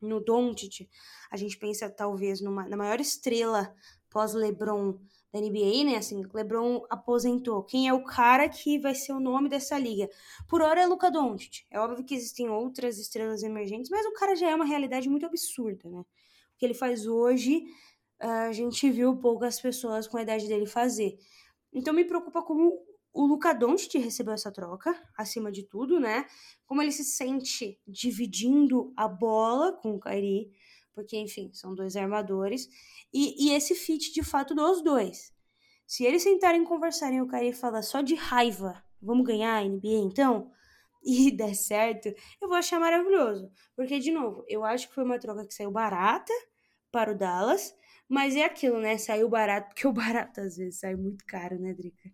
no 0.00 0.20
Doncic, 0.20 0.88
a 1.30 1.36
gente 1.36 1.58
pensa 1.58 1.88
talvez 1.90 2.40
numa, 2.40 2.68
na 2.68 2.76
maior 2.76 3.00
estrela 3.00 3.74
pós-LeBron 4.10 4.98
da 5.32 5.40
NBA, 5.40 5.84
né? 5.84 5.96
Assim, 5.96 6.22
LeBron 6.32 6.84
aposentou. 6.88 7.62
Quem 7.64 7.88
é 7.88 7.92
o 7.92 8.04
cara 8.04 8.48
que 8.48 8.78
vai 8.78 8.94
ser 8.94 9.12
o 9.12 9.20
nome 9.20 9.48
dessa 9.48 9.78
liga? 9.78 10.08
Por 10.48 10.62
hora 10.62 10.80
é 10.80 10.86
Luca 10.86 11.10
Doncic. 11.10 11.64
É 11.70 11.78
óbvio 11.78 12.04
que 12.04 12.14
existem 12.14 12.48
outras 12.48 12.98
estrelas 12.98 13.42
emergentes, 13.42 13.90
mas 13.90 14.06
o 14.06 14.12
cara 14.12 14.34
já 14.34 14.50
é 14.50 14.54
uma 14.54 14.64
realidade 14.64 15.08
muito 15.08 15.26
absurda, 15.26 15.88
né? 15.88 16.00
O 16.00 16.58
que 16.58 16.64
ele 16.64 16.74
faz 16.74 17.06
hoje, 17.06 17.64
a 18.18 18.52
gente 18.52 18.90
viu 18.90 19.16
poucas 19.16 19.60
pessoas 19.60 20.06
com 20.06 20.16
a 20.16 20.22
idade 20.22 20.48
dele 20.48 20.66
fazer. 20.66 21.18
Então 21.72 21.92
me 21.92 22.04
preocupa 22.04 22.42
como 22.42 22.80
o 23.16 23.26
Luca 23.26 23.54
Doncic 23.54 23.94
recebeu 23.98 24.34
essa 24.34 24.52
troca, 24.52 24.94
acima 25.16 25.50
de 25.50 25.62
tudo, 25.62 25.98
né? 25.98 26.26
Como 26.66 26.82
ele 26.82 26.92
se 26.92 27.02
sente 27.02 27.80
dividindo 27.86 28.92
a 28.94 29.08
bola 29.08 29.72
com 29.72 29.94
o 29.94 30.00
Kyrie, 30.00 30.52
porque, 30.94 31.16
enfim, 31.16 31.50
são 31.54 31.74
dois 31.74 31.96
armadores, 31.96 32.68
e, 33.12 33.46
e 33.46 33.54
esse 33.54 33.74
fit 33.74 34.12
de 34.12 34.22
fato 34.22 34.54
dos 34.54 34.82
dois. 34.82 35.32
Se 35.86 36.04
eles 36.04 36.22
sentarem 36.22 36.62
conversarem 36.62 37.22
o 37.22 37.26
Kyrie 37.26 37.54
fala 37.54 37.82
só 37.82 38.02
de 38.02 38.14
raiva, 38.14 38.84
vamos 39.00 39.26
ganhar 39.26 39.56
a 39.56 39.64
NBA 39.64 40.04
então? 40.04 40.50
E 41.08 41.30
der 41.30 41.54
certo, 41.54 42.08
eu 42.42 42.48
vou 42.48 42.56
achar 42.56 42.80
maravilhoso. 42.80 43.48
Porque, 43.76 44.00
de 44.00 44.10
novo, 44.10 44.44
eu 44.48 44.64
acho 44.64 44.88
que 44.88 44.94
foi 44.94 45.04
uma 45.04 45.20
troca 45.20 45.46
que 45.46 45.54
saiu 45.54 45.70
barata 45.70 46.32
para 46.90 47.12
o 47.12 47.16
Dallas, 47.16 47.72
mas 48.08 48.34
é 48.34 48.44
aquilo, 48.44 48.80
né? 48.80 48.98
Saiu 48.98 49.28
barato, 49.28 49.68
porque 49.68 49.86
o 49.86 49.92
barato 49.92 50.40
às 50.40 50.56
vezes 50.56 50.80
sai 50.80 50.96
muito 50.96 51.24
caro, 51.24 51.60
né, 51.60 51.72
Drica? 51.74 52.10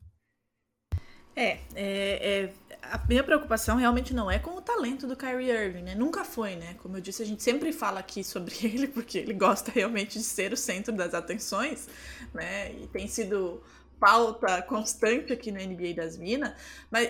É, 1.34 1.58
é, 1.74 2.42
é, 2.44 2.52
a 2.82 2.98
minha 3.08 3.24
preocupação 3.24 3.76
realmente 3.76 4.12
não 4.12 4.30
é 4.30 4.38
com 4.38 4.50
o 4.50 4.60
talento 4.60 5.06
do 5.06 5.16
Kyrie 5.16 5.50
Irving, 5.50 5.82
né? 5.82 5.94
Nunca 5.94 6.24
foi, 6.24 6.56
né? 6.56 6.74
Como 6.82 6.96
eu 6.96 7.00
disse, 7.00 7.22
a 7.22 7.26
gente 7.26 7.42
sempre 7.42 7.72
fala 7.72 8.00
aqui 8.00 8.22
sobre 8.22 8.54
ele 8.62 8.88
porque 8.88 9.18
ele 9.18 9.32
gosta 9.32 9.70
realmente 9.70 10.18
de 10.18 10.24
ser 10.24 10.52
o 10.52 10.56
centro 10.56 10.92
das 10.92 11.14
atenções, 11.14 11.88
né? 12.34 12.72
E 12.72 12.86
tem 12.88 13.08
sido 13.08 13.62
pauta 14.02 14.60
constante 14.62 15.32
aqui 15.32 15.52
no 15.52 15.60
NBA 15.60 15.94
das 15.94 16.16
Minas, 16.18 16.52
mas 16.90 17.08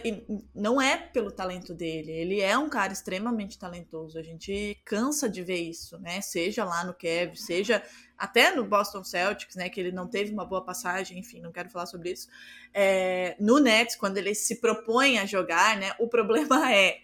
não 0.55 0.79
é 0.79 0.99
pelo 0.99 1.31
talento 1.31 1.73
dele. 1.73 2.13
Ele 2.13 2.41
é 2.43 2.57
um 2.59 2.69
cara 2.69 2.93
extremamente 2.93 3.59
talentoso. 3.59 4.19
A 4.19 4.23
gente 4.23 4.79
cansa 4.85 5.27
de 5.27 5.43
ver 5.43 5.57
isso, 5.57 5.99
né? 5.99 6.21
Seja 6.21 6.67
lá 6.67 6.85
no 6.85 6.93
Kev, 6.93 7.35
seja 7.35 7.83
até 8.23 8.55
no 8.55 8.65
Boston 8.65 9.03
Celtics, 9.03 9.57
né? 9.57 9.69
Que 9.69 9.81
ele 9.81 9.91
não 9.91 10.07
teve 10.07 10.33
uma 10.33 10.45
boa 10.45 10.65
passagem, 10.65 11.19
enfim, 11.19 11.41
não 11.41 11.51
quero 11.51 11.69
falar 11.69 11.87
sobre 11.87 12.13
isso. 12.13 12.29
É, 12.73 13.35
no 13.41 13.59
Nets, 13.59 13.97
quando 13.97 14.17
ele 14.17 14.33
se 14.33 14.61
propõe 14.61 15.19
a 15.19 15.27
jogar, 15.27 15.77
né? 15.77 15.93
O 15.99 16.07
problema 16.07 16.71
é 16.73 17.01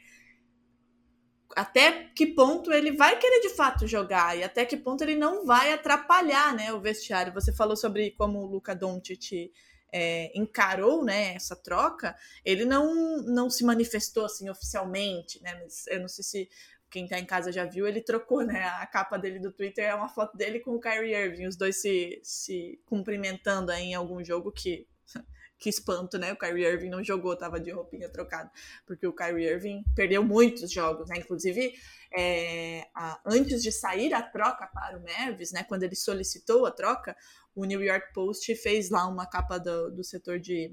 até 1.56 2.04
que 2.14 2.24
ponto 2.24 2.72
ele 2.72 2.92
vai 2.92 3.18
querer 3.18 3.40
de 3.40 3.48
fato 3.48 3.84
jogar 3.84 4.38
e 4.38 4.44
até 4.44 4.64
que 4.64 4.76
ponto 4.76 5.02
ele 5.02 5.16
não 5.16 5.44
vai 5.44 5.72
atrapalhar 5.72 6.54
né, 6.54 6.72
o 6.72 6.80
vestiário. 6.80 7.34
Você 7.34 7.52
falou 7.52 7.76
sobre 7.76 8.12
como 8.12 8.38
o 8.38 8.46
Luca 8.46 8.76
Doncic 8.76 9.50
é, 9.92 10.30
encarou 10.38 11.04
né, 11.04 11.34
essa 11.34 11.56
troca, 11.56 12.14
ele 12.44 12.64
não, 12.64 13.22
não 13.22 13.50
se 13.50 13.64
manifestou 13.64 14.26
assim 14.26 14.48
oficialmente, 14.48 15.42
né? 15.42 15.58
Mas 15.60 15.84
eu 15.88 15.98
não 15.98 16.08
sei 16.08 16.22
se 16.22 16.48
quem 16.90 17.06
tá 17.06 17.18
em 17.18 17.26
casa 17.26 17.52
já 17.52 17.64
viu, 17.64 17.86
ele 17.86 18.00
trocou, 18.00 18.42
né? 18.42 18.64
A 18.64 18.86
capa 18.86 19.18
dele 19.18 19.38
do 19.38 19.52
Twitter 19.52 19.84
é 19.84 19.94
uma 19.94 20.08
foto 20.08 20.36
dele 20.36 20.60
com 20.60 20.72
o 20.72 20.80
Kyrie 20.80 21.14
Irving, 21.14 21.46
os 21.46 21.56
dois 21.56 21.80
se, 21.80 22.20
se 22.22 22.80
cumprimentando 22.86 23.70
aí 23.70 23.86
em 23.86 23.94
algum 23.94 24.24
jogo 24.24 24.50
que 24.50 24.86
que 25.58 25.68
espanto, 25.68 26.16
né? 26.18 26.32
O 26.32 26.38
Kyrie 26.38 26.64
Irving 26.64 26.88
não 26.88 27.02
jogou, 27.02 27.36
tava 27.36 27.58
de 27.58 27.70
roupinha 27.70 28.08
trocada, 28.08 28.50
porque 28.86 29.06
o 29.06 29.12
Kyrie 29.12 29.46
Irving 29.46 29.82
perdeu 29.94 30.24
muitos 30.24 30.70
jogos, 30.70 31.08
né? 31.08 31.18
Inclusive, 31.18 31.74
é, 32.16 32.86
a, 32.94 33.20
antes 33.26 33.62
de 33.62 33.72
sair 33.72 34.14
a 34.14 34.22
troca 34.22 34.66
para 34.68 34.98
o 34.98 35.02
Mavis, 35.02 35.52
né? 35.52 35.64
Quando 35.64 35.82
ele 35.82 35.96
solicitou 35.96 36.64
a 36.64 36.70
troca, 36.70 37.16
o 37.54 37.64
New 37.64 37.82
York 37.82 38.12
Post 38.14 38.54
fez 38.56 38.88
lá 38.88 39.06
uma 39.06 39.26
capa 39.26 39.58
do, 39.58 39.90
do 39.90 40.04
setor 40.04 40.38
de 40.38 40.72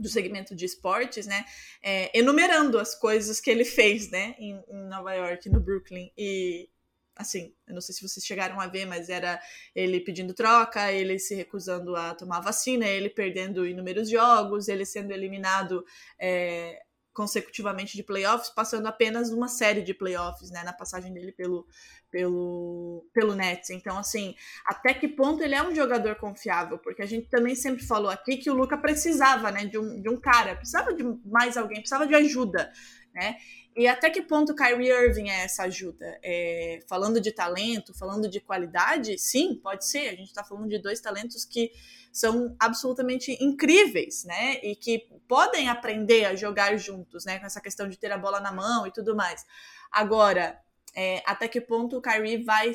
do 0.00 0.08
segmento 0.08 0.54
de 0.54 0.64
esportes, 0.64 1.26
né, 1.26 1.44
é, 1.82 2.18
enumerando 2.18 2.78
as 2.78 2.94
coisas 2.94 3.40
que 3.40 3.50
ele 3.50 3.64
fez, 3.64 4.10
né, 4.10 4.34
em, 4.38 4.62
em, 4.68 4.88
Nova 4.88 5.12
York, 5.12 5.48
no 5.48 5.60
Brooklyn, 5.60 6.10
e 6.16 6.68
assim, 7.16 7.54
eu 7.68 7.74
não 7.74 7.82
sei 7.82 7.94
se 7.94 8.00
vocês 8.00 8.24
chegaram 8.24 8.58
a 8.58 8.66
ver, 8.66 8.86
mas 8.86 9.10
era 9.10 9.38
ele 9.74 10.00
pedindo 10.00 10.32
troca, 10.32 10.90
ele 10.90 11.18
se 11.18 11.34
recusando 11.34 11.94
a 11.94 12.14
tomar 12.14 12.40
vacina, 12.40 12.86
ele 12.86 13.10
perdendo 13.10 13.66
inúmeros 13.66 14.08
jogos, 14.08 14.68
ele 14.68 14.86
sendo 14.86 15.12
eliminado 15.12 15.84
é, 16.18 16.80
consecutivamente 17.20 17.98
de 17.98 18.02
playoffs, 18.02 18.48
passando 18.48 18.86
apenas 18.86 19.30
uma 19.30 19.46
série 19.46 19.82
de 19.82 19.92
playoffs, 19.92 20.50
né, 20.50 20.62
na 20.64 20.72
passagem 20.72 21.12
dele 21.12 21.32
pelo, 21.32 21.66
pelo, 22.10 23.06
pelo 23.12 23.34
Nets. 23.34 23.68
Então, 23.68 23.98
assim, 23.98 24.34
até 24.64 24.94
que 24.94 25.06
ponto 25.06 25.42
ele 25.42 25.54
é 25.54 25.62
um 25.62 25.74
jogador 25.74 26.14
confiável? 26.14 26.78
Porque 26.78 27.02
a 27.02 27.06
gente 27.06 27.28
também 27.28 27.54
sempre 27.54 27.84
falou 27.84 28.10
aqui 28.10 28.38
que 28.38 28.48
o 28.48 28.54
Luca 28.54 28.78
precisava, 28.78 29.50
né, 29.50 29.66
de 29.66 29.76
um, 29.76 30.00
de 30.00 30.08
um 30.08 30.18
cara, 30.18 30.56
precisava 30.56 30.94
de 30.94 31.02
mais 31.26 31.58
alguém, 31.58 31.80
precisava 31.80 32.06
de 32.06 32.14
ajuda, 32.14 32.72
né? 33.12 33.36
E 33.76 33.86
até 33.86 34.10
que 34.10 34.20
ponto 34.20 34.54
Kyrie 34.54 34.90
Irving 34.90 35.28
é 35.28 35.44
essa 35.44 35.62
ajuda? 35.62 36.18
É, 36.22 36.80
falando 36.88 37.20
de 37.20 37.30
talento, 37.30 37.94
falando 37.94 38.28
de 38.28 38.40
qualidade, 38.40 39.16
sim, 39.18 39.54
pode 39.54 39.86
ser. 39.86 40.08
A 40.08 40.16
gente 40.16 40.28
está 40.28 40.42
falando 40.42 40.68
de 40.68 40.78
dois 40.78 41.00
talentos 41.00 41.44
que 41.44 41.70
são 42.12 42.56
absolutamente 42.58 43.36
incríveis, 43.42 44.24
né? 44.24 44.54
E 44.62 44.74
que 44.74 45.08
podem 45.28 45.68
aprender 45.68 46.24
a 46.24 46.34
jogar 46.34 46.76
juntos, 46.76 47.24
né? 47.24 47.38
Com 47.38 47.46
essa 47.46 47.60
questão 47.60 47.88
de 47.88 47.96
ter 47.96 48.10
a 48.10 48.18
bola 48.18 48.40
na 48.40 48.50
mão 48.50 48.86
e 48.86 48.92
tudo 48.92 49.14
mais. 49.14 49.46
Agora, 49.90 50.58
é, 50.94 51.22
até 51.24 51.46
que 51.46 51.60
ponto 51.60 51.96
o 51.96 52.02
Kyrie 52.02 52.42
vai 52.42 52.74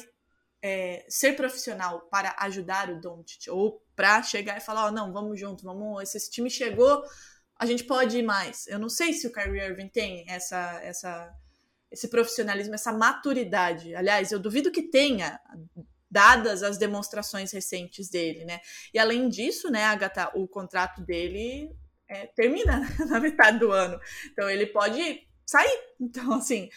é, 0.62 1.06
ser 1.10 1.36
profissional 1.36 2.02
para 2.10 2.36
ajudar 2.40 2.90
o 2.90 3.00
Doncic 3.00 3.50
ou 3.50 3.84
para 3.96 4.24
chegar 4.24 4.58
e 4.58 4.62
falar, 4.62 4.86
ó, 4.86 4.88
oh, 4.88 4.92
não, 4.92 5.14
vamos 5.14 5.40
junto, 5.40 5.64
vamos, 5.64 6.16
esse 6.16 6.32
time 6.32 6.50
chegou, 6.50 7.04
a 7.58 7.66
gente 7.66 7.84
pode 7.84 8.18
ir 8.18 8.24
mais. 8.24 8.68
Eu 8.68 8.80
não 8.80 8.90
sei 8.90 9.14
se 9.14 9.28
o 9.28 9.32
Kyrie 9.32 9.62
Irving 9.62 9.90
tem 9.90 10.26
essa 10.28 10.80
essa 10.84 11.34
esse 11.92 12.08
profissionalismo, 12.10 12.76
essa 12.76 12.92
maturidade. 12.92 13.96
Aliás, 13.96 14.32
eu 14.32 14.40
duvido 14.40 14.72
que 14.72 14.84
tenha 14.84 15.40
dadas 16.12 16.64
as 16.64 16.78
demonstrações 16.78 17.52
recentes 17.52 18.10
dele, 18.10 18.46
né? 18.46 18.60
E 18.94 19.00
além 19.00 19.30
disso, 19.30 19.70
né, 19.70 19.84
Agatha, 19.84 20.32
o 20.36 20.48
contrato 20.48 21.02
dele 21.02 21.70
é, 22.08 22.28
termina 22.28 22.82
na 23.08 23.20
metade 23.20 23.60
do 23.60 23.72
ano. 23.72 24.00
Então 24.32 24.50
ele 24.50 24.66
pode 24.68 25.28
sair. 25.46 25.80
Então, 26.00 26.34
assim, 26.34 26.70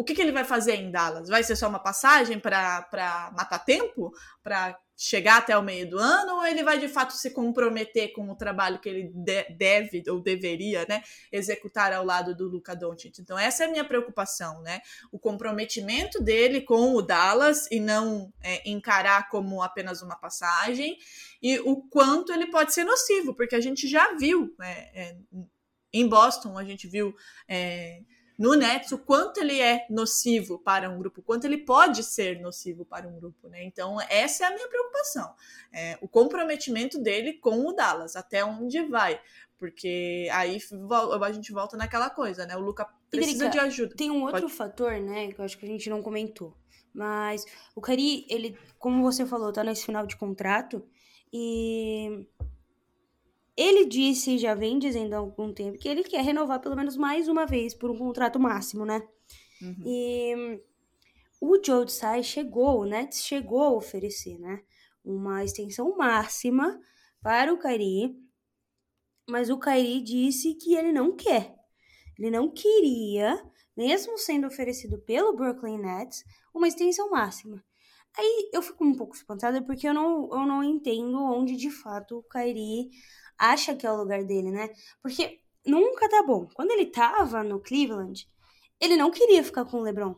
o 0.00 0.04
que, 0.04 0.14
que 0.14 0.22
ele 0.22 0.32
vai 0.32 0.44
fazer 0.44 0.76
em 0.76 0.90
Dallas? 0.90 1.28
Vai 1.28 1.42
ser 1.42 1.54
só 1.56 1.68
uma 1.68 1.78
passagem 1.78 2.40
para 2.40 3.30
matar 3.36 3.58
tempo? 3.58 4.10
Para 4.42 4.74
chegar 4.96 5.36
até 5.36 5.56
o 5.58 5.62
meio 5.62 5.90
do 5.90 5.98
ano? 5.98 6.36
Ou 6.36 6.46
ele 6.46 6.62
vai 6.62 6.78
de 6.78 6.88
fato 6.88 7.12
se 7.12 7.30
comprometer 7.32 8.10
com 8.14 8.26
o 8.30 8.34
trabalho 8.34 8.78
que 8.78 8.88
ele 8.88 9.10
de 9.12 9.44
deve 9.50 10.02
ou 10.08 10.18
deveria 10.18 10.86
né, 10.88 11.02
executar 11.30 11.92
ao 11.92 12.02
lado 12.02 12.34
do 12.34 12.48
Luca 12.48 12.74
Doncic? 12.74 13.18
Então, 13.18 13.38
essa 13.38 13.64
é 13.64 13.66
a 13.66 13.70
minha 13.70 13.84
preocupação, 13.84 14.62
né? 14.62 14.80
O 15.12 15.18
comprometimento 15.18 16.18
dele 16.22 16.62
com 16.62 16.94
o 16.94 17.02
Dallas 17.02 17.70
e 17.70 17.78
não 17.78 18.32
é, 18.42 18.70
encarar 18.70 19.28
como 19.28 19.62
apenas 19.62 20.00
uma 20.00 20.16
passagem 20.16 20.96
e 21.42 21.58
o 21.60 21.76
quanto 21.90 22.32
ele 22.32 22.46
pode 22.50 22.72
ser 22.72 22.84
nocivo, 22.84 23.34
porque 23.34 23.54
a 23.54 23.60
gente 23.60 23.86
já 23.86 24.16
viu 24.16 24.54
né, 24.58 24.88
é, 24.94 25.16
em 25.92 26.08
Boston, 26.08 26.56
a 26.56 26.64
gente 26.64 26.88
viu. 26.88 27.14
É, 27.46 28.00
no 28.40 28.54
Nets 28.54 28.90
o 28.90 28.96
quanto 28.96 29.38
ele 29.38 29.60
é 29.60 29.84
nocivo 29.90 30.58
para 30.58 30.88
um 30.88 30.98
grupo, 30.98 31.20
o 31.20 31.22
quanto 31.22 31.44
ele 31.44 31.58
pode 31.58 32.02
ser 32.02 32.40
nocivo 32.40 32.86
para 32.86 33.06
um 33.06 33.20
grupo, 33.20 33.50
né? 33.50 33.62
Então, 33.64 34.00
essa 34.08 34.44
é 34.44 34.46
a 34.46 34.54
minha 34.54 34.66
preocupação. 34.66 35.34
É, 35.70 35.98
o 36.00 36.08
comprometimento 36.08 36.98
dele 36.98 37.34
com 37.34 37.66
o 37.66 37.72
Dallas, 37.74 38.16
até 38.16 38.42
onde 38.42 38.82
vai. 38.84 39.20
Porque 39.58 40.26
aí 40.32 40.58
a 41.22 41.32
gente 41.32 41.52
volta 41.52 41.76
naquela 41.76 42.08
coisa, 42.08 42.46
né? 42.46 42.56
O 42.56 42.60
Luca 42.60 42.88
precisa 43.10 43.50
de 43.50 43.58
ajuda. 43.58 43.94
Tem 43.94 44.10
um 44.10 44.22
outro 44.22 44.40
pode... 44.40 44.54
fator, 44.54 44.92
né, 44.98 45.30
que 45.30 45.38
eu 45.38 45.44
acho 45.44 45.58
que 45.58 45.66
a 45.66 45.68
gente 45.68 45.90
não 45.90 46.02
comentou. 46.02 46.56
Mas 46.94 47.44
o 47.74 47.80
Cari, 47.82 48.24
ele, 48.26 48.56
como 48.78 49.02
você 49.02 49.26
falou, 49.26 49.52
tá 49.52 49.62
nesse 49.62 49.84
final 49.84 50.06
de 50.06 50.16
contrato 50.16 50.82
e 51.30 52.26
ele 53.60 53.84
disse, 53.84 54.38
já 54.38 54.54
vem 54.54 54.78
dizendo 54.78 55.12
há 55.12 55.18
algum 55.18 55.52
tempo, 55.52 55.78
que 55.78 55.86
ele 55.86 56.02
quer 56.02 56.24
renovar 56.24 56.60
pelo 56.60 56.74
menos 56.74 56.96
mais 56.96 57.28
uma 57.28 57.44
vez 57.44 57.74
por 57.74 57.90
um 57.90 57.98
contrato 57.98 58.40
máximo, 58.40 58.86
né? 58.86 59.06
Uhum. 59.60 59.82
E 59.84 60.62
o 61.38 61.62
Joe 61.62 61.84
Tsai 61.84 62.22
chegou, 62.22 62.86
né? 62.86 63.10
Chegou 63.12 63.62
a 63.62 63.72
oferecer, 63.72 64.38
né? 64.38 64.62
Uma 65.04 65.44
extensão 65.44 65.94
máxima 65.94 66.80
para 67.20 67.52
o 67.52 67.58
Kairi, 67.58 68.16
mas 69.28 69.50
o 69.50 69.58
Kairi 69.58 70.00
disse 70.00 70.54
que 70.54 70.74
ele 70.74 70.90
não 70.90 71.14
quer. 71.14 71.54
Ele 72.18 72.30
não 72.30 72.50
queria, 72.50 73.42
mesmo 73.76 74.16
sendo 74.16 74.46
oferecido 74.46 74.98
pelo 75.00 75.36
Brooklyn 75.36 75.78
Nets, 75.78 76.24
uma 76.54 76.66
extensão 76.66 77.10
máxima. 77.10 77.62
Aí 78.16 78.50
eu 78.52 78.62
fico 78.62 78.84
um 78.84 78.94
pouco 78.94 79.14
espantada 79.14 79.62
porque 79.62 79.86
eu 79.86 79.94
não, 79.94 80.30
eu 80.32 80.46
não 80.46 80.64
entendo 80.64 81.22
onde 81.22 81.56
de 81.56 81.70
fato 81.70 82.18
o 82.18 82.22
Kairi 82.22 82.90
acha 83.40 83.74
que 83.74 83.86
é 83.86 83.90
o 83.90 83.96
lugar 83.96 84.22
dele, 84.24 84.50
né? 84.50 84.68
Porque 85.02 85.40
nunca 85.64 86.08
tá 86.08 86.22
bom. 86.22 86.46
Quando 86.54 86.70
ele 86.72 86.86
tava 86.86 87.42
no 87.42 87.58
Cleveland, 87.58 88.28
ele 88.78 88.96
não 88.96 89.10
queria 89.10 89.42
ficar 89.42 89.64
com 89.64 89.78
o 89.78 89.82
LeBron. 89.82 90.14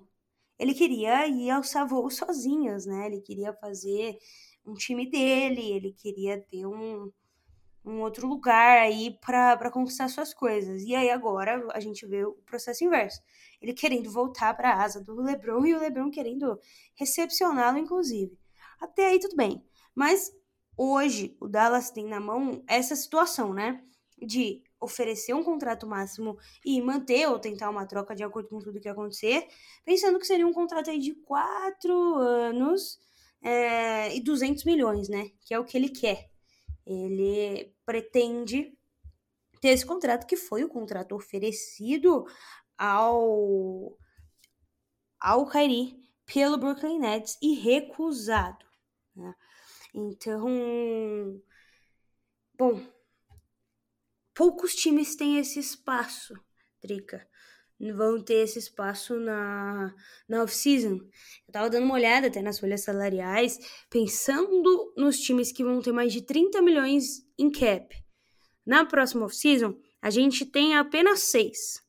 Ele 0.58 0.74
queria 0.74 1.26
ir 1.28 1.50
alçar 1.50 1.86
voos 1.86 2.16
sozinhos, 2.16 2.84
né? 2.84 3.06
Ele 3.06 3.20
queria 3.20 3.52
fazer 3.54 4.18
um 4.66 4.74
time 4.74 5.08
dele, 5.08 5.72
ele 5.72 5.92
queria 5.92 6.40
ter 6.40 6.66
um, 6.66 7.10
um 7.84 8.00
outro 8.00 8.26
lugar 8.28 8.78
aí 8.78 9.16
para 9.20 9.70
conquistar 9.70 10.08
suas 10.08 10.34
coisas. 10.34 10.82
E 10.82 10.94
aí 10.94 11.10
agora 11.10 11.66
a 11.72 11.80
gente 11.80 12.06
vê 12.06 12.24
o 12.24 12.34
processo 12.44 12.84
inverso. 12.84 13.20
Ele 13.60 13.72
querendo 13.72 14.10
voltar 14.10 14.54
para 14.56 14.72
a 14.72 14.82
asa 14.82 15.02
do 15.02 15.14
LeBron 15.20 15.64
e 15.66 15.74
o 15.74 15.80
LeBron 15.80 16.10
querendo 16.10 16.58
recepcioná-lo, 16.94 17.78
inclusive. 17.78 18.36
Até 18.80 19.06
aí 19.06 19.20
tudo 19.20 19.36
bem. 19.36 19.64
Mas 19.94 20.32
hoje 20.76 21.36
o 21.40 21.48
Dallas 21.48 21.90
tem 21.90 22.06
na 22.06 22.20
mão 22.20 22.62
essa 22.66 22.96
situação, 22.96 23.52
né? 23.52 23.82
De 24.18 24.62
oferecer 24.80 25.32
um 25.34 25.44
contrato 25.44 25.86
máximo 25.86 26.36
e 26.64 26.80
manter 26.80 27.28
ou 27.28 27.38
tentar 27.38 27.70
uma 27.70 27.86
troca 27.86 28.14
de 28.14 28.24
acordo 28.24 28.48
com 28.48 28.58
tudo 28.58 28.80
que 28.80 28.88
acontecer, 28.88 29.46
pensando 29.84 30.18
que 30.18 30.26
seria 30.26 30.46
um 30.46 30.52
contrato 30.52 30.90
aí 30.90 30.98
de 30.98 31.14
quatro 31.14 32.16
anos 32.16 32.98
é, 33.40 34.14
e 34.14 34.20
200 34.20 34.64
milhões, 34.64 35.08
né? 35.08 35.30
Que 35.40 35.54
é 35.54 35.58
o 35.58 35.64
que 35.64 35.76
ele 35.76 35.88
quer. 35.88 36.30
Ele 36.86 37.72
pretende 37.86 38.76
ter 39.60 39.68
esse 39.68 39.86
contrato 39.86 40.26
que 40.26 40.36
foi 40.36 40.64
o 40.64 40.68
contrato 40.68 41.14
oferecido 41.14 42.26
ao 42.76 43.96
ao 45.20 45.48
Kyrie 45.48 46.02
pelo 46.26 46.58
Brooklyn 46.58 46.98
Nets 46.98 47.38
e 47.40 47.54
recusado. 47.54 48.66
Né? 49.14 49.32
Então, 49.94 51.40
bom, 52.58 52.80
poucos 54.34 54.74
times 54.74 55.14
têm 55.14 55.38
esse 55.38 55.58
espaço, 55.58 56.34
Trica. 56.80 57.28
Vão 57.94 58.22
ter 58.22 58.44
esse 58.44 58.60
espaço 58.60 59.18
na, 59.18 59.92
na 60.28 60.44
off-season. 60.44 61.00
Eu 61.46 61.52
tava 61.52 61.68
dando 61.68 61.84
uma 61.84 61.94
olhada 61.94 62.28
até 62.28 62.40
nas 62.40 62.60
folhas 62.60 62.84
salariais, 62.84 63.58
pensando 63.90 64.94
nos 64.96 65.18
times 65.18 65.50
que 65.50 65.64
vão 65.64 65.82
ter 65.82 65.92
mais 65.92 66.12
de 66.12 66.22
30 66.22 66.62
milhões 66.62 67.26
em 67.36 67.50
cap. 67.50 67.94
Na 68.64 68.84
próxima 68.86 69.26
off-season, 69.26 69.76
a 70.00 70.10
gente 70.10 70.46
tem 70.46 70.76
apenas 70.76 71.24
seis. 71.24 71.82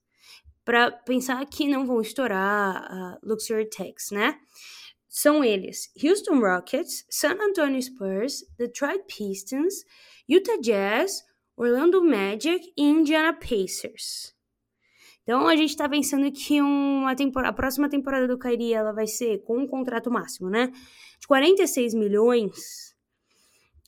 Para 0.65 0.91
pensar 0.91 1.45
que 1.45 1.67
não 1.67 1.85
vão 1.85 2.01
estourar 2.01 2.75
a 2.75 3.19
Luxury 3.21 3.69
Tax, 3.69 4.09
né? 4.11 4.39
São 5.15 5.43
eles: 5.43 5.91
Houston 6.03 6.39
Rockets, 6.39 7.05
San 7.07 7.37
Antonio 7.39 7.79
Spurs, 7.79 8.43
Detroit 8.57 9.03
Pistons, 9.05 9.85
Utah 10.27 10.57
Jazz, 10.59 11.23
Orlando 11.55 12.03
Magic 12.03 12.73
e 12.75 12.81
Indiana 12.81 13.31
Pacers. 13.31 14.33
Então 15.21 15.47
a 15.47 15.55
gente 15.55 15.69
está 15.69 15.87
pensando 15.87 16.31
que 16.31 16.59
uma 16.59 17.15
temporada, 17.15 17.51
a 17.51 17.55
próxima 17.55 17.87
temporada 17.87 18.27
do 18.27 18.39
Kyrie 18.39 18.73
ela 18.73 18.91
vai 18.91 19.05
ser 19.05 19.43
com 19.43 19.59
um 19.59 19.67
contrato 19.67 20.09
máximo, 20.09 20.49
né? 20.49 20.71
De 21.19 21.27
46 21.27 21.93
milhões. 21.93 22.95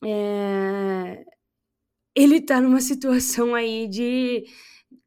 É... 0.03 1.25
Ele 2.13 2.37
está 2.37 2.61
numa 2.61 2.79
situação 2.79 3.55
aí 3.55 3.87
de 3.87 4.45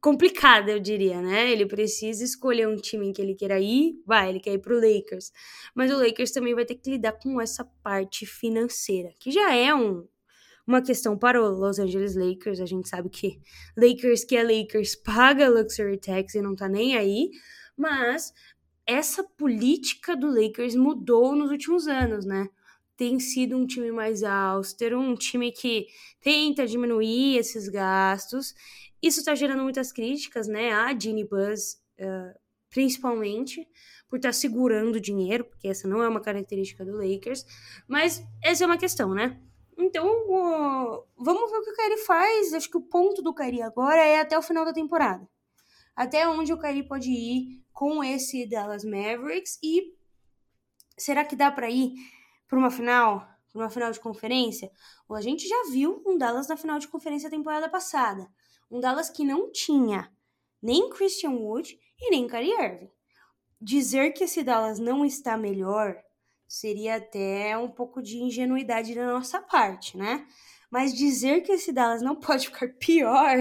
complicada, 0.01 0.71
eu 0.71 0.79
diria, 0.79 1.21
né? 1.21 1.51
Ele 1.51 1.65
precisa 1.65 2.23
escolher 2.23 2.67
um 2.67 2.75
time 2.75 3.07
em 3.07 3.13
que 3.13 3.21
ele 3.21 3.35
queira 3.35 3.59
ir, 3.59 4.01
vai, 4.05 4.29
ele 4.29 4.39
quer 4.39 4.53
ir 4.53 4.59
pro 4.59 4.75
Lakers. 4.75 5.31
Mas 5.75 5.91
o 5.91 5.97
Lakers 5.97 6.31
também 6.31 6.55
vai 6.55 6.65
ter 6.65 6.75
que 6.75 6.91
lidar 6.91 7.13
com 7.13 7.39
essa 7.41 7.65
parte 7.83 8.25
financeira, 8.25 9.11
que 9.19 9.31
já 9.31 9.53
é 9.53 9.73
um, 9.73 10.07
uma 10.65 10.81
questão 10.81 11.17
para 11.17 11.41
o 11.41 11.49
Los 11.49 11.79
Angeles 11.79 12.15
Lakers. 12.15 12.59
A 12.59 12.65
gente 12.65 12.87
sabe 12.87 13.09
que 13.09 13.39
Lakers 13.77 14.23
que 14.23 14.35
é 14.35 14.43
Lakers 14.43 14.95
paga 15.03 15.49
Luxury 15.49 15.97
Tax 15.97 16.35
e 16.35 16.41
não 16.41 16.55
tá 16.55 16.69
nem 16.69 16.95
aí, 16.95 17.29
mas 17.75 18.33
essa 18.85 19.23
política 19.23 20.15
do 20.15 20.27
Lakers 20.27 20.75
mudou 20.75 21.35
nos 21.35 21.51
últimos 21.51 21.87
anos, 21.87 22.25
né? 22.25 22.49
Tem 22.99 23.17
sido 23.17 23.55
um 23.55 23.65
time 23.65 23.93
mais 23.93 24.23
austero, 24.23 24.99
um 24.99 25.15
time 25.15 25.53
que 25.53 25.87
tenta 26.19 26.67
diminuir 26.67 27.37
esses 27.37 27.69
gastos. 27.69 28.53
Isso 29.01 29.19
está 29.19 29.33
gerando 29.33 29.63
muitas 29.63 29.93
críticas, 29.93 30.49
né? 30.49 30.73
A 30.73 30.99
Ginny 30.99 31.23
Buzz, 31.23 31.81
uh, 31.97 32.37
principalmente, 32.69 33.65
por 34.09 34.17
estar 34.17 34.27
tá 34.27 34.33
segurando 34.33 34.99
dinheiro, 34.99 35.45
porque 35.45 35.69
essa 35.69 35.87
não 35.87 36.03
é 36.03 36.09
uma 36.09 36.19
característica 36.19 36.83
do 36.83 36.97
Lakers. 36.97 37.45
Mas 37.87 38.21
essa 38.43 38.65
é 38.65 38.67
uma 38.67 38.77
questão, 38.77 39.13
né? 39.13 39.39
Então, 39.77 40.05
uh, 40.05 41.05
vamos 41.17 41.49
ver 41.51 41.57
o 41.57 41.63
que 41.63 41.71
o 41.71 41.75
Kyrie 41.77 42.05
faz. 42.05 42.53
Acho 42.53 42.69
que 42.69 42.77
o 42.77 42.81
ponto 42.81 43.21
do 43.21 43.33
Kyrie 43.33 43.61
agora 43.61 44.03
é 44.03 44.19
até 44.19 44.37
o 44.37 44.41
final 44.41 44.65
da 44.65 44.73
temporada. 44.73 45.25
Até 45.95 46.27
onde 46.27 46.51
o 46.51 46.59
Kyrie 46.59 46.83
pode 46.83 47.09
ir 47.09 47.63
com 47.71 48.03
esse 48.03 48.45
Dallas 48.45 48.83
Mavericks 48.83 49.57
e 49.63 49.95
será 50.97 51.23
que 51.23 51.37
dá 51.37 51.49
para 51.49 51.69
ir 51.69 51.93
para 52.49 52.57
uma 52.57 52.71
final, 52.71 53.25
para 53.53 53.61
uma 53.61 53.69
final 53.69 53.91
de 53.91 53.99
conferência? 53.99 54.69
A 55.09 55.21
gente 55.21 55.47
já 55.47 55.69
viu 55.71 56.03
um 56.05 56.17
Dallas 56.17 56.47
na 56.47 56.57
final 56.57 56.79
de 56.79 56.87
conferência 56.87 57.29
temporada 57.29 57.69
passada, 57.69 58.27
um 58.69 58.79
Dallas 58.79 59.09
que 59.09 59.23
não 59.23 59.51
tinha 59.51 60.11
nem 60.61 60.89
Christian 60.89 61.31
Wood 61.31 61.79
e 62.01 62.09
nem 62.09 62.27
Kyrie 62.27 62.51
Irving. 62.51 62.89
Dizer 63.61 64.11
que 64.11 64.23
esse 64.23 64.43
Dallas 64.43 64.79
não 64.79 65.05
está 65.05 65.37
melhor 65.37 65.95
seria 66.47 66.95
até 66.95 67.55
um 67.57 67.69
pouco 67.69 68.01
de 68.01 68.17
ingenuidade 68.17 68.95
da 68.95 69.05
nossa 69.05 69.39
parte, 69.39 69.95
né? 69.95 70.25
Mas 70.71 70.93
dizer 70.93 71.41
que 71.41 71.51
esse 71.51 71.71
Dallas 71.71 72.01
não 72.01 72.15
pode 72.19 72.47
ficar 72.47 72.67
pior 72.79 73.37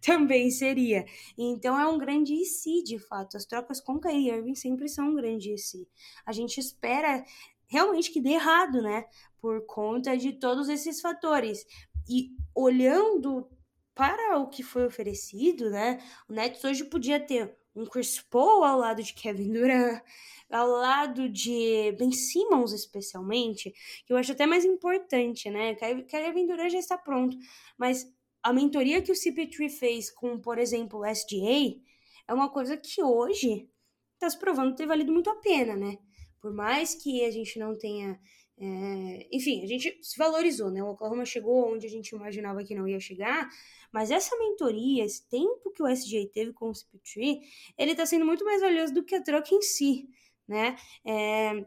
também 0.00 0.50
seria. 0.50 1.04
Então 1.36 1.78
é 1.78 1.86
um 1.86 1.98
grande 1.98 2.34
e 2.34 2.44
se, 2.44 2.82
de 2.82 2.98
fato. 2.98 3.36
As 3.36 3.44
trocas 3.44 3.80
com 3.80 4.00
Kyrie 4.00 4.30
Irving 4.30 4.54
sempre 4.54 4.88
são 4.88 5.08
um 5.08 5.14
grande 5.14 5.52
e 5.52 5.58
se. 5.58 5.88
A 6.24 6.32
gente 6.32 6.58
espera 6.58 7.24
realmente 7.68 8.10
que 8.10 8.20
dê 8.20 8.30
errado, 8.30 8.82
né? 8.82 9.04
Por 9.40 9.64
conta 9.66 10.16
de 10.16 10.32
todos 10.32 10.68
esses 10.68 11.00
fatores. 11.00 11.64
E 12.08 12.30
olhando 12.54 13.48
para 13.94 14.38
o 14.38 14.48
que 14.48 14.62
foi 14.62 14.86
oferecido, 14.86 15.70
né? 15.70 16.00
O 16.28 16.32
Nets 16.32 16.64
hoje 16.64 16.84
podia 16.84 17.20
ter 17.20 17.56
um 17.74 17.84
Chris 17.84 18.20
Paul 18.20 18.64
ao 18.64 18.78
lado 18.78 19.02
de 19.02 19.12
Kevin 19.12 19.52
Durant, 19.52 20.02
ao 20.50 20.68
lado 20.68 21.28
de 21.28 21.92
Ben 21.98 22.10
Simmons, 22.10 22.72
especialmente, 22.72 23.72
que 24.06 24.12
eu 24.12 24.16
acho 24.16 24.32
até 24.32 24.46
mais 24.46 24.64
importante, 24.64 25.50
né? 25.50 25.74
Kevin 25.74 26.46
Durant 26.46 26.70
já 26.70 26.78
está 26.78 26.96
pronto, 26.96 27.36
mas 27.76 28.10
a 28.42 28.52
mentoria 28.52 29.02
que 29.02 29.12
o 29.12 29.14
CP3 29.14 29.68
fez 29.68 30.10
com, 30.10 30.38
por 30.38 30.58
exemplo, 30.58 31.00
o 31.00 31.06
SGA 31.06 31.80
é 32.26 32.32
uma 32.32 32.48
coisa 32.48 32.76
que 32.76 33.02
hoje 33.02 33.68
está 34.14 34.28
se 34.28 34.38
provando 34.38 34.74
ter 34.74 34.86
valido 34.86 35.12
muito 35.12 35.30
a 35.30 35.36
pena, 35.36 35.76
né? 35.76 35.98
Por 36.40 36.52
mais 36.52 36.94
que 36.94 37.24
a 37.24 37.30
gente 37.30 37.58
não 37.58 37.76
tenha. 37.76 38.18
É... 38.60 39.28
enfim, 39.32 39.62
a 39.62 39.66
gente 39.66 39.98
se 40.02 40.18
valorizou, 40.18 40.70
né? 40.70 40.82
O 40.82 40.90
Oklahoma 40.90 41.24
chegou 41.24 41.72
onde 41.72 41.86
a 41.86 41.90
gente 41.90 42.10
imaginava 42.10 42.64
que 42.64 42.74
não 42.74 42.88
ia 42.88 43.00
chegar, 43.00 43.48
mas 43.92 44.10
essa 44.10 44.36
mentoria, 44.36 45.04
esse 45.04 45.26
tempo 45.28 45.70
que 45.70 45.82
o 45.82 45.88
SGA 45.88 46.26
teve 46.32 46.52
com 46.52 46.70
o 46.70 46.72
CP3, 46.72 47.40
ele 47.78 47.94
tá 47.94 48.04
sendo 48.04 48.26
muito 48.26 48.44
mais 48.44 48.60
valioso 48.60 48.92
do 48.94 49.04
que 49.04 49.14
a 49.14 49.22
troca 49.22 49.54
em 49.54 49.62
si 49.62 50.08
né? 50.48 50.76
É, 51.04 51.66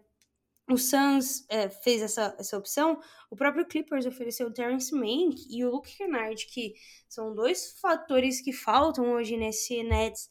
o 0.70 0.78
Suns 0.78 1.46
é, 1.50 1.70
fez 1.70 2.02
essa, 2.02 2.36
essa 2.40 2.58
opção, 2.58 3.00
o 3.30 3.36
próprio 3.36 3.66
Clippers 3.66 4.06
ofereceu 4.06 4.48
o 4.48 4.54
Terrence 4.54 4.94
Mann 4.94 5.30
e 5.50 5.64
o 5.64 5.72
Luke 5.72 5.96
Kennard, 5.96 6.46
que 6.48 6.74
são 7.08 7.36
dois 7.36 7.80
fatores 7.80 8.42
que 8.42 8.52
faltam 8.52 9.14
hoje 9.14 9.38
nesse 9.38 9.84
Nets 9.84 10.30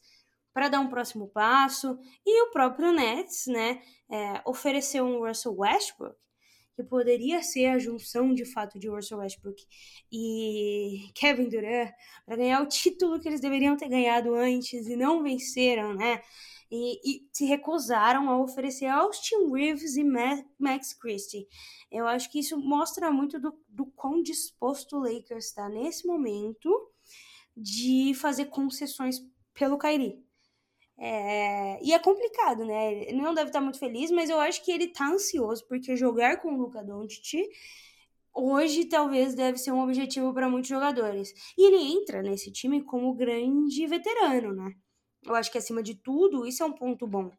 para 0.53 0.69
dar 0.69 0.79
um 0.79 0.89
próximo 0.89 1.27
passo, 1.27 1.97
e 2.25 2.43
o 2.43 2.51
próprio 2.51 2.91
Nets, 2.91 3.47
né, 3.47 3.81
é, 4.09 4.41
ofereceu 4.45 5.05
um 5.05 5.25
Russell 5.25 5.55
Westbrook, 5.57 6.17
que 6.75 6.83
poderia 6.83 7.41
ser 7.43 7.67
a 7.67 7.79
junção 7.79 8.33
de 8.33 8.45
fato 8.45 8.79
de 8.79 8.89
Russell 8.89 9.19
Westbrook 9.19 9.61
e 10.11 11.09
Kevin 11.13 11.49
Durant 11.49 11.91
para 12.25 12.37
ganhar 12.37 12.61
o 12.61 12.67
título 12.67 13.19
que 13.19 13.27
eles 13.27 13.41
deveriam 13.41 13.75
ter 13.75 13.89
ganhado 13.89 14.33
antes 14.33 14.87
e 14.87 14.95
não 14.95 15.21
venceram, 15.21 15.93
né? 15.93 16.21
e, 16.71 16.99
e, 17.03 17.27
se 17.33 17.45
recusaram 17.45 18.29
a 18.29 18.39
oferecer 18.39 18.85
Austin 18.85 19.51
Reeves 19.51 19.97
e 19.97 20.03
Max 20.57 20.93
Christie. 20.93 21.47
Eu 21.91 22.07
acho 22.07 22.31
que 22.31 22.39
isso 22.39 22.57
mostra 22.57 23.11
muito 23.11 23.39
do, 23.39 23.53
do 23.67 23.85
quão 23.87 24.23
disposto 24.23 24.95
o 24.95 24.99
Lakers 24.99 25.47
está 25.47 25.67
nesse 25.67 26.07
momento 26.07 26.89
de 27.55 28.13
fazer 28.15 28.45
concessões 28.45 29.17
pelo 29.53 29.77
Kyrie. 29.77 30.23
É, 31.03 31.83
e 31.83 31.93
é 31.93 31.99
complicado, 31.99 32.63
né? 32.63 32.93
Ele 32.93 33.19
não 33.19 33.33
deve 33.33 33.49
estar 33.49 33.59
muito 33.59 33.79
feliz, 33.79 34.11
mas 34.11 34.29
eu 34.29 34.39
acho 34.39 34.63
que 34.63 34.71
ele 34.71 34.83
está 34.83 35.07
ansioso, 35.07 35.65
porque 35.67 35.95
jogar 35.95 36.39
com 36.39 36.53
o 36.53 36.57
Luca 36.57 36.83
Doncic 36.83 37.49
hoje 38.31 38.85
talvez 38.85 39.33
deve 39.33 39.57
ser 39.57 39.71
um 39.71 39.81
objetivo 39.81 40.31
para 40.31 40.47
muitos 40.47 40.69
jogadores. 40.69 41.33
E 41.57 41.65
ele 41.65 41.97
entra 41.97 42.21
nesse 42.21 42.51
time 42.51 42.83
como 42.83 43.15
grande 43.15 43.87
veterano, 43.87 44.53
né? 44.53 44.75
Eu 45.23 45.33
acho 45.33 45.51
que 45.51 45.57
acima 45.57 45.81
de 45.81 45.95
tudo, 45.95 46.45
isso 46.45 46.61
é 46.61 46.67
um 46.67 46.71
ponto 46.71 47.07
bom. 47.07 47.31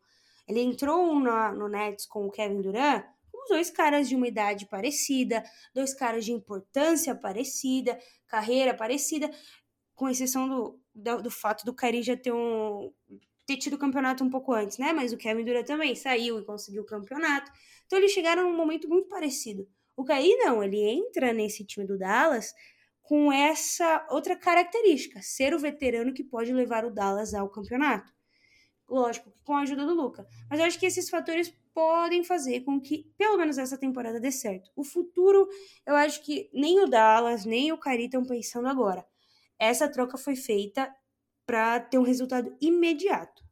Ele 0.48 0.61
entrou 0.61 1.20
na, 1.20 1.53
no 1.53 1.68
Nets 1.68 2.05
com 2.05 2.27
o 2.27 2.31
Kevin 2.33 2.62
Durant, 2.62 3.05
os 3.33 3.48
dois 3.48 3.70
caras 3.70 4.09
de 4.09 4.16
uma 4.16 4.27
idade 4.27 4.66
parecida, 4.66 5.44
dois 5.72 5.94
caras 5.94 6.25
de 6.25 6.33
importância 6.33 7.14
parecida, 7.14 7.96
carreira 8.27 8.75
parecida, 8.75 9.31
com 9.94 10.09
exceção 10.09 10.48
do, 10.48 10.81
do, 10.92 11.22
do 11.22 11.31
fato 11.31 11.64
do 11.64 11.75
Kyrie 11.75 12.03
já 12.03 12.16
ter, 12.16 12.33
um, 12.33 12.92
ter 13.46 13.57
tido 13.57 13.74
o 13.74 13.78
campeonato 13.78 14.22
um 14.24 14.31
pouco 14.31 14.52
antes, 14.52 14.78
né? 14.78 14.92
Mas 14.92 15.12
o 15.12 15.16
Kevin 15.16 15.44
Durant 15.44 15.66
também 15.66 15.94
saiu 15.94 16.38
e 16.38 16.44
conseguiu 16.44 16.83
o 16.83 16.87
campeonato. 16.87 17.50
Então 17.87 17.98
eles 17.98 18.12
chegaram 18.12 18.44
num 18.44 18.57
momento 18.57 18.88
muito 18.88 19.09
parecido. 19.09 19.68
O 19.96 20.05
Kyrie 20.05 20.37
não, 20.37 20.62
ele 20.62 20.81
entra 20.81 21.33
nesse 21.33 21.64
time 21.64 21.87
do 21.87 21.98
Dallas 21.98 22.55
com 23.02 23.33
essa 23.33 24.07
outra 24.11 24.37
característica, 24.37 25.20
ser 25.20 25.55
o 25.55 25.59
veterano 25.59 26.14
que 26.14 26.24
pode 26.24 26.52
levar 26.52 26.85
o 26.85 26.90
Dallas 26.90 27.35
ao 27.35 27.48
campeonato. 27.50 28.12
Lógico, 28.88 29.33
com 29.44 29.55
a 29.55 29.62
ajuda 29.62 29.85
do 29.85 29.94
Luca. 29.94 30.26
Mas 30.48 30.61
eu 30.61 30.66
acho 30.66 30.78
que 30.78 30.87
esses 30.87 31.11
fatores 31.11 31.52
podem 31.74 32.22
fazer 32.22 32.61
com 32.61 32.81
que, 32.81 33.11
pelo 33.16 33.37
menos 33.37 33.59
essa 33.59 33.78
temporada, 33.78 34.20
dê 34.20 34.31
certo. 34.31 34.70
O 34.76 34.85
futuro, 34.85 35.48
eu 35.87 35.94
acho 35.94 36.22
que 36.22 36.50
nem 36.52 36.81
o 36.81 36.87
Dallas, 36.87 37.44
nem 37.44 37.72
o 37.72 37.78
Cari 37.78 38.05
estão 38.05 38.24
pensando 38.24 38.68
agora. 38.68 39.05
Essa 39.59 39.88
troca 39.88 40.16
foi 40.16 40.37
feita 40.37 40.94
para 41.46 41.81
ter 41.81 41.98
um 41.98 42.02
resultado 42.02 42.57
imediato. 42.61 43.42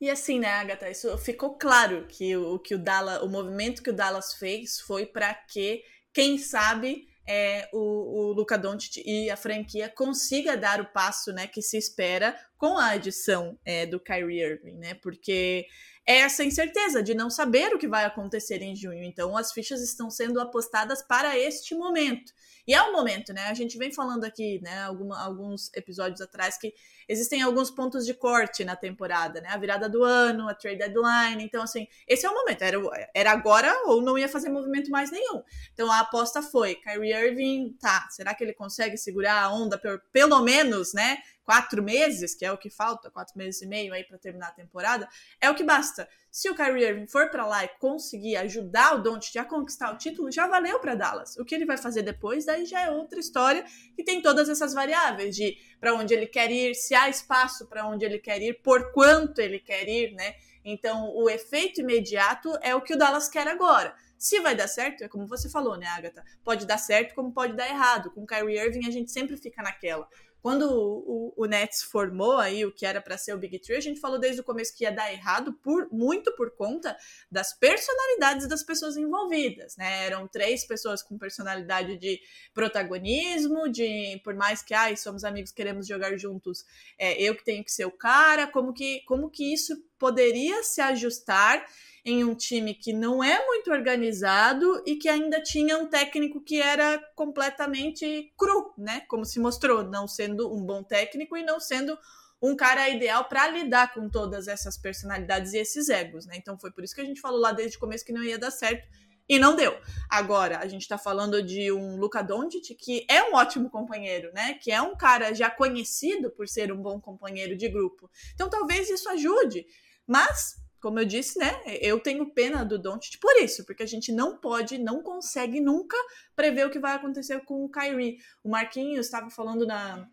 E 0.00 0.10
assim, 0.10 0.38
né, 0.38 0.48
Agatha, 0.48 0.90
isso 0.90 1.16
ficou 1.18 1.56
claro 1.56 2.06
que 2.06 2.36
o 2.36 2.58
que 2.58 2.74
o 2.74 2.78
Dallas, 2.78 3.22
o 3.22 3.28
movimento 3.28 3.82
que 3.82 3.90
o 3.90 3.94
Dallas 3.94 4.34
fez 4.34 4.78
foi 4.80 5.06
para 5.06 5.32
que, 5.32 5.82
quem 6.12 6.36
sabe, 6.36 7.08
é, 7.26 7.68
o, 7.72 7.78
o 7.78 8.32
Luca 8.32 8.58
Doncic 8.58 9.02
e 9.04 9.30
a 9.30 9.36
franquia 9.36 9.88
consiga 9.88 10.56
dar 10.56 10.80
o 10.80 10.92
passo 10.92 11.32
né, 11.32 11.46
que 11.46 11.62
se 11.62 11.76
espera 11.76 12.38
com 12.56 12.78
a 12.78 12.90
adição 12.90 13.58
é, 13.64 13.86
do 13.86 14.00
Kyrie 14.00 14.40
Irving, 14.40 14.78
né? 14.78 14.94
Porque 14.94 15.66
é 16.06 16.18
essa 16.18 16.44
incerteza 16.44 17.02
de 17.02 17.14
não 17.14 17.28
saber 17.28 17.74
o 17.74 17.78
que 17.78 17.88
vai 17.88 18.04
acontecer 18.04 18.62
em 18.62 18.76
junho. 18.76 19.02
Então, 19.02 19.36
as 19.36 19.52
fichas 19.52 19.82
estão 19.82 20.08
sendo 20.08 20.40
apostadas 20.40 21.02
para 21.02 21.36
este 21.36 21.74
momento. 21.74 22.32
E 22.64 22.74
é 22.74 22.82
o 22.82 22.92
momento, 22.92 23.32
né? 23.32 23.46
A 23.46 23.54
gente 23.54 23.76
vem 23.76 23.92
falando 23.92 24.24
aqui, 24.24 24.60
né, 24.62 24.82
alguma, 24.82 25.20
alguns 25.20 25.72
episódios 25.74 26.20
atrás, 26.20 26.56
que 26.56 26.72
existem 27.08 27.42
alguns 27.42 27.70
pontos 27.70 28.06
de 28.06 28.14
corte 28.14 28.64
na 28.64 28.76
temporada, 28.76 29.40
né? 29.40 29.48
A 29.50 29.56
virada 29.56 29.88
do 29.88 30.04
ano, 30.04 30.48
a 30.48 30.54
trade 30.54 30.78
deadline. 30.78 31.42
Então, 31.42 31.62
assim, 31.62 31.88
esse 32.06 32.24
é 32.24 32.30
o 32.30 32.34
momento. 32.34 32.62
Era, 32.62 32.78
era 33.14 33.30
agora 33.32 33.72
ou 33.86 34.00
não 34.00 34.16
ia 34.16 34.28
fazer 34.28 34.48
movimento 34.48 34.90
mais 34.90 35.10
nenhum. 35.10 35.42
Então, 35.72 35.90
a 35.90 36.00
aposta 36.00 36.40
foi: 36.40 36.76
Kyrie 36.76 37.14
Irving, 37.14 37.76
tá, 37.80 38.06
será 38.10 38.32
que 38.32 38.44
ele 38.44 38.54
consegue 38.54 38.96
segurar 38.96 39.42
a 39.42 39.52
onda 39.52 39.80
pelo 40.12 40.40
menos, 40.40 40.92
né? 40.94 41.18
Quatro 41.46 41.80
meses, 41.82 42.34
que 42.34 42.44
é 42.44 42.50
o 42.50 42.58
que 42.58 42.68
falta, 42.68 43.08
quatro 43.10 43.38
meses 43.38 43.62
e 43.62 43.66
meio 43.66 43.94
aí 43.94 44.04
para 44.04 44.18
terminar 44.18 44.48
a 44.48 44.52
temporada, 44.52 45.08
é 45.40 45.48
o 45.48 45.54
que 45.54 45.62
basta. 45.62 46.06
Se 46.28 46.50
o 46.50 46.54
Kyrie 46.54 46.84
Irving 46.84 47.06
for 47.06 47.30
para 47.30 47.46
lá 47.46 47.64
e 47.64 47.68
conseguir 47.78 48.36
ajudar 48.36 48.96
o 48.96 49.02
Doncic 49.02 49.38
a 49.38 49.44
conquistar 49.44 49.94
o 49.94 49.96
título, 49.96 50.30
já 50.30 50.46
valeu 50.48 50.80
para 50.80 50.96
Dallas. 50.96 51.36
O 51.36 51.44
que 51.44 51.54
ele 51.54 51.64
vai 51.64 51.78
fazer 51.78 52.02
depois, 52.02 52.44
daí 52.44 52.66
já 52.66 52.82
é 52.82 52.90
outra 52.90 53.20
história 53.20 53.64
e 53.96 54.02
tem 54.02 54.20
todas 54.20 54.48
essas 54.48 54.74
variáveis 54.74 55.34
de 55.34 55.56
para 55.80 55.94
onde 55.94 56.12
ele 56.12 56.26
quer 56.26 56.50
ir, 56.50 56.74
se 56.74 56.94
há 56.94 57.08
espaço 57.08 57.66
para 57.68 57.86
onde 57.86 58.04
ele 58.04 58.18
quer 58.18 58.42
ir, 58.42 58.60
por 58.60 58.92
quanto 58.92 59.38
ele 59.38 59.60
quer 59.60 59.88
ir, 59.88 60.12
né? 60.12 60.34
Então, 60.64 61.14
o 61.14 61.30
efeito 61.30 61.80
imediato 61.80 62.52
é 62.60 62.74
o 62.74 62.80
que 62.80 62.92
o 62.92 62.98
Dallas 62.98 63.28
quer 63.28 63.46
agora. 63.46 63.94
Se 64.18 64.40
vai 64.40 64.54
dar 64.54 64.66
certo, 64.66 65.04
é 65.04 65.08
como 65.08 65.26
você 65.26 65.48
falou, 65.48 65.76
né, 65.76 65.86
Agatha? 65.86 66.24
Pode 66.42 66.66
dar 66.66 66.78
certo, 66.78 67.14
como 67.14 67.32
pode 67.32 67.54
dar 67.54 67.68
errado. 67.68 68.10
Com 68.10 68.22
o 68.22 68.26
Kyrie 68.26 68.58
Irving, 68.58 68.88
a 68.88 68.90
gente 68.90 69.12
sempre 69.12 69.36
fica 69.36 69.62
naquela. 69.62 70.08
Quando 70.46 70.70
o, 70.70 71.32
o, 71.36 71.42
o 71.42 71.46
Nets 71.46 71.82
formou 71.82 72.36
aí 72.36 72.64
o 72.64 72.70
que 72.70 72.86
era 72.86 73.00
para 73.00 73.18
ser 73.18 73.34
o 73.34 73.36
Big 73.36 73.58
Three, 73.58 73.78
a 73.78 73.80
gente 73.80 73.98
falou 73.98 74.16
desde 74.16 74.42
o 74.42 74.44
começo 74.44 74.72
que 74.76 74.84
ia 74.84 74.92
dar 74.92 75.12
errado, 75.12 75.52
por, 75.54 75.88
muito 75.90 76.32
por 76.36 76.52
conta 76.52 76.96
das 77.28 77.52
personalidades 77.52 78.46
das 78.46 78.62
pessoas 78.62 78.96
envolvidas, 78.96 79.76
né? 79.76 80.06
Eram 80.06 80.28
três 80.28 80.64
pessoas 80.64 81.02
com 81.02 81.18
personalidade 81.18 81.98
de 81.98 82.20
protagonismo, 82.54 83.68
de 83.68 84.20
por 84.22 84.36
mais 84.36 84.62
que 84.62 84.72
ai, 84.72 84.96
somos 84.96 85.24
amigos, 85.24 85.50
queremos 85.50 85.84
jogar 85.84 86.16
juntos, 86.16 86.64
é, 86.96 87.20
eu 87.20 87.34
que 87.34 87.44
tenho 87.44 87.64
que 87.64 87.72
ser 87.72 87.86
o 87.86 87.90
cara, 87.90 88.46
como 88.46 88.72
que, 88.72 89.00
como 89.00 89.28
que 89.28 89.52
isso 89.52 89.74
poderia 89.98 90.62
se 90.62 90.80
ajustar 90.80 91.64
em 92.04 92.22
um 92.22 92.36
time 92.36 92.72
que 92.72 92.92
não 92.92 93.22
é 93.22 93.44
muito 93.46 93.70
organizado 93.70 94.80
e 94.86 94.94
que 94.94 95.08
ainda 95.08 95.42
tinha 95.42 95.76
um 95.76 95.88
técnico 95.88 96.40
que 96.40 96.62
era 96.62 96.98
completamente 97.16 98.32
cru, 98.38 98.72
né? 98.78 99.02
Como 99.08 99.24
se 99.24 99.40
mostrou, 99.40 99.82
não 99.82 100.06
sendo 100.06 100.54
um 100.54 100.64
bom 100.64 100.84
técnico 100.84 101.36
e 101.36 101.42
não 101.42 101.58
sendo 101.58 101.98
um 102.40 102.54
cara 102.54 102.88
ideal 102.88 103.24
para 103.24 103.48
lidar 103.48 103.92
com 103.92 104.08
todas 104.08 104.46
essas 104.46 104.78
personalidades 104.78 105.52
e 105.52 105.58
esses 105.58 105.88
egos, 105.88 106.26
né? 106.26 106.36
Então 106.36 106.56
foi 106.56 106.70
por 106.70 106.84
isso 106.84 106.94
que 106.94 107.00
a 107.00 107.04
gente 107.04 107.20
falou 107.20 107.40
lá 107.40 107.50
desde 107.50 107.76
o 107.76 107.80
começo 107.80 108.04
que 108.04 108.12
não 108.12 108.22
ia 108.22 108.38
dar 108.38 108.52
certo 108.52 108.86
e 109.28 109.38
não 109.38 109.56
deu. 109.56 109.76
Agora, 110.08 110.58
a 110.58 110.68
gente 110.68 110.82
está 110.82 110.96
falando 110.96 111.42
de 111.42 111.72
um 111.72 111.96
Luca 111.96 112.22
Doncic 112.22 112.74
que 112.76 113.04
é 113.10 113.22
um 113.24 113.34
ótimo 113.34 113.68
companheiro, 113.68 114.30
né? 114.32 114.54
Que 114.54 114.70
é 114.70 114.80
um 114.80 114.94
cara 114.94 115.34
já 115.34 115.50
conhecido 115.50 116.30
por 116.30 116.46
ser 116.46 116.70
um 116.70 116.80
bom 116.80 117.00
companheiro 117.00 117.56
de 117.56 117.68
grupo. 117.68 118.08
Então 118.34 118.48
talvez 118.48 118.88
isso 118.88 119.08
ajude. 119.08 119.66
Mas 120.06 120.56
como 120.86 121.00
eu 121.00 121.04
disse, 121.04 121.36
né? 121.36 121.60
Eu 121.80 121.98
tenho 121.98 122.30
pena 122.30 122.64
do 122.64 122.78
Doncic 122.78 123.18
por 123.18 123.34
isso, 123.36 123.64
porque 123.64 123.82
a 123.82 123.86
gente 123.86 124.12
não 124.12 124.36
pode, 124.36 124.78
não 124.78 125.02
consegue 125.02 125.60
nunca 125.60 125.96
prever 126.36 126.64
o 126.64 126.70
que 126.70 126.78
vai 126.78 126.94
acontecer 126.94 127.40
com 127.40 127.64
o 127.64 127.68
Kyrie. 127.68 128.18
O 128.44 128.50
Marquinhos 128.50 129.06
estava 129.06 129.28
falando 129.28 129.66
na, 129.66 130.06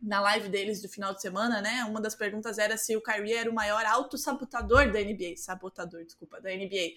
na 0.00 0.20
live 0.20 0.48
deles 0.48 0.80
do 0.80 0.88
final 0.88 1.12
de 1.12 1.20
semana, 1.20 1.60
né? 1.60 1.84
Uma 1.84 2.00
das 2.00 2.14
perguntas 2.14 2.56
era 2.56 2.78
se 2.78 2.96
o 2.96 3.02
Kyrie 3.02 3.34
era 3.34 3.50
o 3.50 3.54
maior 3.54 3.84
autossabotador 3.84 4.90
da 4.90 5.00
NBA. 5.00 5.36
Sabotador, 5.36 6.02
desculpa, 6.02 6.40
da 6.40 6.50
NBA. 6.50 6.94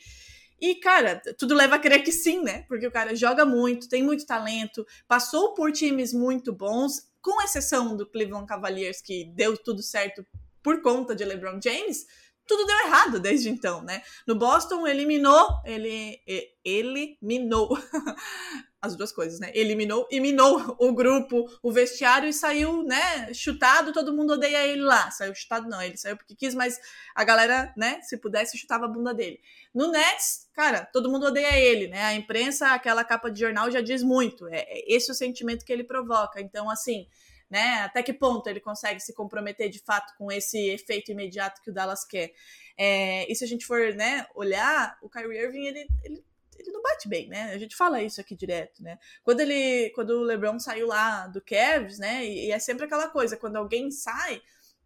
E, 0.62 0.75
cara, 0.75 1.21
tudo 1.38 1.56
leva 1.56 1.75
a 1.75 1.80
crer 1.80 2.04
que 2.04 2.13
sim, 2.13 2.41
né? 2.41 2.63
Porque 2.69 2.88
o 2.88 2.91
cara 2.91 3.15
joga 3.15 3.45
muito, 3.45 3.89
tem 3.89 4.02
muito 4.02 4.25
talento, 4.25 4.86
passou 5.10 5.54
por 5.54 5.73
times 5.73 6.13
muito 6.13 6.54
bons, 6.54 7.10
com 7.21 7.41
exceção 7.41 7.97
do 7.97 8.10
Cleveland 8.10 8.47
Cavaliers, 8.47 9.02
que 9.02 9.25
deu 9.36 9.58
tudo 9.58 9.84
certo 9.84 10.25
por 10.63 10.82
conta 10.82 11.15
de 11.15 11.25
LeBron 11.25 11.60
James 11.62 12.06
tudo 12.49 12.65
deu 12.65 12.79
errado 12.79 13.19
desde 13.19 13.47
então, 13.47 13.83
né? 13.83 14.01
No 14.25 14.33
Boston 14.33 14.88
eliminou, 14.88 15.62
ele 15.63 16.19
eliminou 16.65 17.77
as 18.81 18.95
duas 18.95 19.12
coisas, 19.12 19.39
né? 19.39 19.51
Eliminou 19.53 20.07
e 20.09 20.19
minou 20.19 20.75
o 20.79 20.91
grupo, 20.91 21.45
o 21.62 21.71
vestiário 21.71 22.27
e 22.27 22.33
saiu, 22.33 22.81
né, 22.81 23.31
chutado, 23.35 23.93
todo 23.93 24.15
mundo 24.15 24.33
odeia 24.33 24.65
ele 24.65 24.81
lá. 24.81 25.12
Saiu 25.12 25.35
chutado 25.35 25.69
não, 25.69 25.79
ele 25.79 25.95
saiu 25.95 26.17
porque 26.17 26.35
quis, 26.35 26.55
mas 26.55 26.79
a 27.13 27.23
galera, 27.23 27.71
né, 27.77 28.01
se 28.01 28.17
pudesse 28.17 28.57
chutava 28.57 28.85
a 28.85 28.89
bunda 28.89 29.13
dele. 29.13 29.39
No 29.71 29.91
Nets, 29.91 30.47
cara, 30.53 30.85
todo 30.85 31.12
mundo 31.12 31.27
odeia 31.27 31.55
ele, 31.55 31.88
né? 31.88 32.03
A 32.03 32.15
imprensa, 32.15 32.69
aquela 32.69 33.03
capa 33.03 33.29
de 33.29 33.39
jornal 33.39 33.69
já 33.69 33.79
diz 33.79 34.01
muito. 34.01 34.47
É, 34.47 34.65
é 34.67 34.95
esse 34.95 35.12
o 35.12 35.15
sentimento 35.15 35.63
que 35.63 35.71
ele 35.71 35.83
provoca. 35.83 36.41
Então, 36.41 36.67
assim, 36.67 37.05
né? 37.49 37.81
Até 37.81 38.03
que 38.03 38.13
ponto 38.13 38.47
ele 38.47 38.59
consegue 38.59 38.99
se 38.99 39.13
comprometer 39.13 39.69
de 39.69 39.79
fato 39.79 40.13
com 40.17 40.31
esse 40.31 40.69
efeito 40.69 41.12
imediato 41.12 41.62
que 41.62 41.69
o 41.69 41.73
Dallas 41.73 42.05
quer. 42.05 42.33
É, 42.77 43.29
e 43.31 43.35
se 43.35 43.43
a 43.43 43.47
gente 43.47 43.65
for 43.65 43.93
né, 43.93 44.27
olhar, 44.35 44.97
o 45.01 45.09
Kyrie 45.09 45.39
Irving, 45.39 45.65
ele, 45.65 45.88
ele, 46.03 46.23
ele 46.57 46.71
não 46.71 46.81
bate 46.81 47.09
bem, 47.09 47.27
né? 47.27 47.51
A 47.53 47.57
gente 47.57 47.75
fala 47.75 48.01
isso 48.01 48.21
aqui 48.21 48.35
direto, 48.35 48.83
né? 48.83 48.99
Quando 49.23 49.39
ele, 49.39 49.89
quando 49.95 50.12
o 50.12 50.23
LeBron 50.23 50.59
saiu 50.59 50.88
lá 50.88 51.27
do 51.27 51.41
Cavs, 51.41 51.97
né? 51.97 52.25
E, 52.25 52.47
e 52.47 52.51
é 52.51 52.59
sempre 52.59 52.85
aquela 52.85 53.09
coisa, 53.09 53.35
quando 53.35 53.55
alguém 53.55 53.89
sai, 53.89 54.41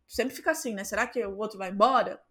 sempre 0.07 0.35
fica 0.35 0.51
assim, 0.51 0.73
né? 0.73 0.83
Será 0.83 1.05
que 1.05 1.23
o 1.25 1.37
outro 1.37 1.57
vai 1.57 1.69
embora? 1.69 2.21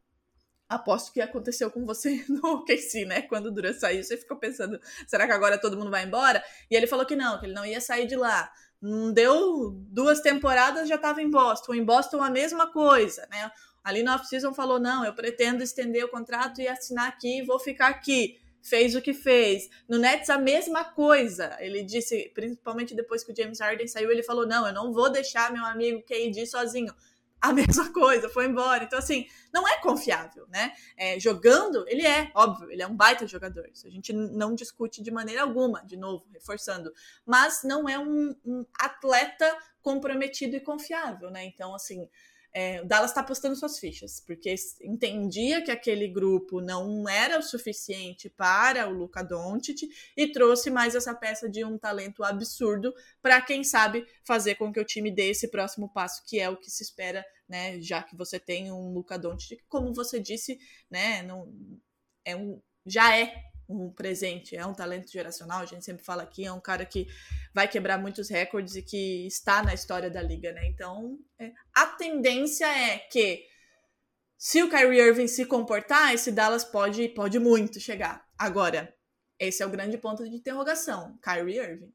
aposto 0.74 1.12
que 1.12 1.20
aconteceu 1.20 1.70
com 1.70 1.84
você 1.84 2.24
no 2.28 2.54
OKC, 2.54 3.04
né? 3.04 3.22
Quando 3.22 3.46
o 3.46 3.50
Duran 3.50 3.74
saiu, 3.74 4.02
você 4.02 4.16
ficou 4.16 4.36
pensando, 4.36 4.80
será 5.06 5.26
que 5.26 5.32
agora 5.32 5.60
todo 5.60 5.76
mundo 5.76 5.90
vai 5.90 6.04
embora? 6.04 6.42
E 6.70 6.74
ele 6.74 6.86
falou 6.86 7.04
que 7.04 7.14
não, 7.14 7.38
que 7.38 7.46
ele 7.46 7.54
não 7.54 7.66
ia 7.66 7.80
sair 7.80 8.06
de 8.06 8.16
lá. 8.16 8.50
Não 8.82 9.12
deu 9.12 9.70
duas 9.70 10.20
temporadas, 10.20 10.88
já 10.88 10.96
estava 10.96 11.22
em 11.22 11.30
Boston. 11.30 11.74
Em 11.74 11.84
Boston, 11.84 12.20
a 12.20 12.28
mesma 12.28 12.66
coisa, 12.72 13.24
né? 13.30 13.48
Ali 13.84 14.02
no 14.02 14.12
off-season 14.12 14.52
falou: 14.52 14.80
não, 14.80 15.04
eu 15.04 15.14
pretendo 15.14 15.62
estender 15.62 16.04
o 16.04 16.08
contrato 16.08 16.60
e 16.60 16.66
assinar 16.66 17.08
aqui, 17.08 17.42
vou 17.42 17.60
ficar 17.60 17.88
aqui. 17.88 18.38
Fez 18.60 18.94
o 18.94 19.02
que 19.02 19.12
fez. 19.12 19.68
No 19.88 19.98
Nets, 19.98 20.30
a 20.30 20.38
mesma 20.38 20.84
coisa. 20.84 21.56
Ele 21.58 21.82
disse, 21.82 22.30
principalmente 22.32 22.94
depois 22.94 23.24
que 23.24 23.32
o 23.32 23.36
James 23.36 23.60
Harden 23.60 23.86
saiu, 23.86 24.10
ele 24.10 24.22
falou: 24.22 24.46
não, 24.46 24.66
eu 24.66 24.72
não 24.72 24.92
vou 24.92 25.10
deixar 25.10 25.52
meu 25.52 25.64
amigo 25.64 26.02
KD 26.02 26.46
sozinho 26.46 26.92
a 27.42 27.52
mesma 27.52 27.92
coisa, 27.92 28.28
foi 28.28 28.46
embora. 28.46 28.84
Então, 28.84 28.98
assim, 28.98 29.26
não 29.52 29.66
é 29.66 29.76
confiável, 29.78 30.46
né? 30.48 30.72
É, 30.96 31.18
jogando, 31.18 31.84
ele 31.88 32.06
é, 32.06 32.30
óbvio, 32.34 32.70
ele 32.70 32.82
é 32.82 32.86
um 32.86 32.94
baita 32.94 33.26
jogador. 33.26 33.68
Isso 33.68 33.86
a 33.86 33.90
gente 33.90 34.12
não 34.12 34.54
discute 34.54 35.02
de 35.02 35.10
maneira 35.10 35.42
alguma, 35.42 35.84
de 35.84 35.96
novo, 35.96 36.24
reforçando. 36.32 36.92
Mas 37.26 37.62
não 37.64 37.88
é 37.88 37.98
um, 37.98 38.34
um 38.44 38.64
atleta 38.78 39.58
comprometido 39.82 40.54
e 40.54 40.60
confiável, 40.60 41.30
né? 41.30 41.44
Então, 41.44 41.74
assim, 41.74 42.08
é, 42.54 42.82
o 42.82 42.84
Dallas 42.84 43.10
está 43.10 43.22
apostando 43.22 43.56
suas 43.56 43.78
fichas, 43.78 44.20
porque 44.20 44.54
entendia 44.82 45.62
que 45.62 45.70
aquele 45.70 46.06
grupo 46.06 46.60
não 46.60 47.08
era 47.08 47.38
o 47.38 47.42
suficiente 47.42 48.28
para 48.28 48.86
o 48.88 48.92
Luca 48.92 49.22
Doncic 49.22 49.88
e 50.14 50.30
trouxe 50.30 50.70
mais 50.70 50.94
essa 50.94 51.14
peça 51.14 51.48
de 51.48 51.64
um 51.64 51.78
talento 51.78 52.22
absurdo 52.22 52.92
para 53.22 53.40
quem 53.40 53.64
sabe 53.64 54.06
fazer 54.22 54.56
com 54.56 54.70
que 54.70 54.80
o 54.80 54.84
time 54.84 55.10
dê 55.10 55.30
esse 55.30 55.48
próximo 55.48 55.88
passo, 55.88 56.22
que 56.26 56.38
é 56.38 56.50
o 56.50 56.56
que 56.58 56.70
se 56.70 56.82
espera, 56.82 57.24
né? 57.48 57.80
Já 57.80 58.02
que 58.02 58.14
você 58.14 58.38
tem 58.38 58.70
um 58.70 58.92
Luca 58.92 59.18
Doncic, 59.18 59.62
como 59.66 59.94
você 59.94 60.20
disse, 60.20 60.58
né? 60.90 61.22
Não, 61.22 61.50
é 62.22 62.36
um, 62.36 62.60
já 62.84 63.16
é 63.16 63.34
um 63.72 63.90
presente, 63.90 64.56
é 64.56 64.66
um 64.66 64.74
talento 64.74 65.10
geracional, 65.10 65.60
a 65.60 65.66
gente 65.66 65.84
sempre 65.84 66.04
fala 66.04 66.22
aqui, 66.22 66.44
é 66.44 66.52
um 66.52 66.60
cara 66.60 66.84
que 66.84 67.06
vai 67.54 67.66
quebrar 67.66 67.98
muitos 67.98 68.28
recordes 68.28 68.76
e 68.76 68.82
que 68.82 69.26
está 69.26 69.62
na 69.62 69.74
história 69.74 70.10
da 70.10 70.22
liga, 70.22 70.52
né? 70.52 70.66
Então, 70.66 71.18
é, 71.38 71.52
a 71.74 71.86
tendência 71.86 72.66
é 72.66 72.98
que 72.98 73.46
se 74.36 74.62
o 74.62 74.68
Kyrie 74.68 75.00
Irving 75.00 75.28
se 75.28 75.46
comportar, 75.46 76.12
esse 76.12 76.32
Dallas 76.32 76.64
pode, 76.64 77.08
pode 77.10 77.38
muito 77.38 77.78
chegar. 77.78 78.26
Agora, 78.38 78.92
esse 79.38 79.62
é 79.62 79.66
o 79.66 79.70
grande 79.70 79.96
ponto 79.98 80.28
de 80.28 80.34
interrogação, 80.34 81.18
Kyrie 81.22 81.58
Irving. 81.58 81.92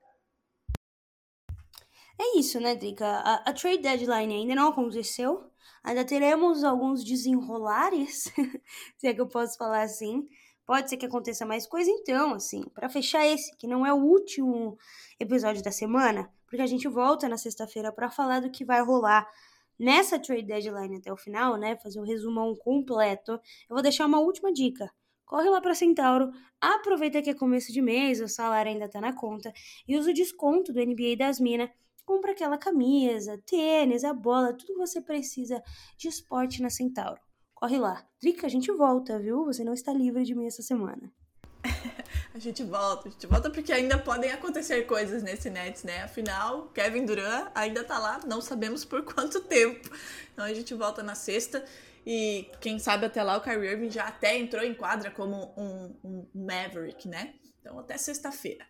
É 2.20 2.40
isso, 2.40 2.60
né, 2.60 2.76
Drica? 2.76 3.06
A, 3.06 3.50
a 3.50 3.54
trade 3.54 3.82
deadline 3.82 4.34
ainda 4.34 4.56
não 4.56 4.70
aconteceu. 4.70 5.52
Ainda 5.84 6.04
teremos 6.04 6.64
alguns 6.64 7.04
desenrolares, 7.04 8.32
se 8.98 9.08
é 9.08 9.14
que 9.14 9.22
eu 9.22 9.28
posso 9.28 9.58
falar 9.58 9.84
assim. 9.84 10.28
Pode 10.68 10.90
ser 10.90 10.98
que 10.98 11.06
aconteça 11.06 11.46
mais 11.46 11.66
coisa, 11.66 11.90
então, 11.90 12.34
assim, 12.34 12.62
para 12.74 12.90
fechar 12.90 13.26
esse, 13.26 13.56
que 13.56 13.66
não 13.66 13.86
é 13.86 13.94
o 13.94 14.04
último 14.04 14.78
episódio 15.18 15.64
da 15.64 15.72
semana, 15.72 16.30
porque 16.46 16.62
a 16.62 16.68
gente 16.68 16.90
volta 16.90 17.30
na 17.30 17.38
sexta-feira 17.38 17.90
para 17.90 18.12
falar 18.12 18.42
do 18.42 18.52
que 18.52 18.66
vai 18.66 18.82
rolar 18.82 19.26
nessa 19.80 20.20
trade 20.20 20.44
deadline 20.44 20.98
até 20.98 21.10
o 21.12 21.16
final, 21.16 21.56
né? 21.56 21.78
Fazer 21.78 22.02
um 22.02 22.06
resumão 22.06 22.54
completo. 22.54 23.32
Eu 23.70 23.76
vou 23.76 23.82
deixar 23.82 24.06
uma 24.06 24.20
última 24.20 24.52
dica. 24.52 24.92
Corre 25.26 25.50
lá 25.50 25.62
para 25.62 25.74
Centauro, 25.74 26.32
aproveita 26.60 27.22
que 27.22 27.30
é 27.30 27.34
começo 27.34 27.72
de 27.72 27.82
mês, 27.82 28.20
o 28.20 28.28
salário 28.28 28.72
ainda 28.72 28.90
tá 28.90 29.00
na 29.00 29.14
conta 29.14 29.54
e 29.88 29.98
usa 29.98 30.12
o 30.12 30.14
desconto 30.14 30.74
do 30.74 30.86
NBA 30.86 31.16
das 31.18 31.40
Minas 31.40 31.70
compra 32.06 32.32
aquela 32.32 32.58
camisa, 32.58 33.38
tênis, 33.46 34.06
a 34.06 34.14
bola, 34.14 34.54
tudo 34.54 34.74
que 34.74 34.80
você 34.80 35.02
precisa 35.02 35.62
de 35.98 36.08
esporte 36.08 36.62
na 36.62 36.70
Centauro. 36.70 37.27
Corre 37.58 37.80
lá. 37.80 38.06
Drica, 38.22 38.46
a 38.46 38.50
gente 38.50 38.72
volta, 38.72 39.18
viu? 39.18 39.44
Você 39.46 39.64
não 39.64 39.74
está 39.74 39.92
livre 39.92 40.24
de 40.24 40.36
mim 40.36 40.46
essa 40.46 40.62
semana. 40.62 41.12
A 42.36 42.40
gente 42.40 42.64
volta, 42.64 43.08
a 43.08 43.12
gente 43.12 43.26
volta 43.26 43.50
porque 43.50 43.74
ainda 43.74 43.98
podem 43.98 44.32
acontecer 44.32 44.84
coisas 44.84 45.24
nesse 45.24 45.50
Nets, 45.50 45.84
né? 45.84 46.04
Afinal, 46.04 46.68
Kevin 46.68 47.04
Durant 47.04 47.50
ainda 47.56 47.84
tá 47.84 47.98
lá, 47.98 48.20
não 48.28 48.42
sabemos 48.42 48.86
por 48.86 49.04
quanto 49.04 49.42
tempo. 49.42 49.90
Então 50.32 50.46
a 50.46 50.54
gente 50.54 50.72
volta 50.76 51.02
na 51.02 51.16
sexta 51.16 51.66
e 52.06 52.48
quem 52.62 52.78
sabe 52.78 53.08
até 53.08 53.24
lá 53.24 53.38
o 53.38 53.42
Kyrie 53.42 53.72
Irving 53.72 53.90
já 53.90 54.04
até 54.04 54.38
entrou 54.38 54.64
em 54.64 54.76
quadra 54.76 55.10
como 55.10 55.52
um, 55.58 55.96
um 56.04 56.28
Maverick, 56.36 57.08
né? 57.08 57.34
Então 57.60 57.80
até 57.80 57.98
sexta-feira. 57.98 58.68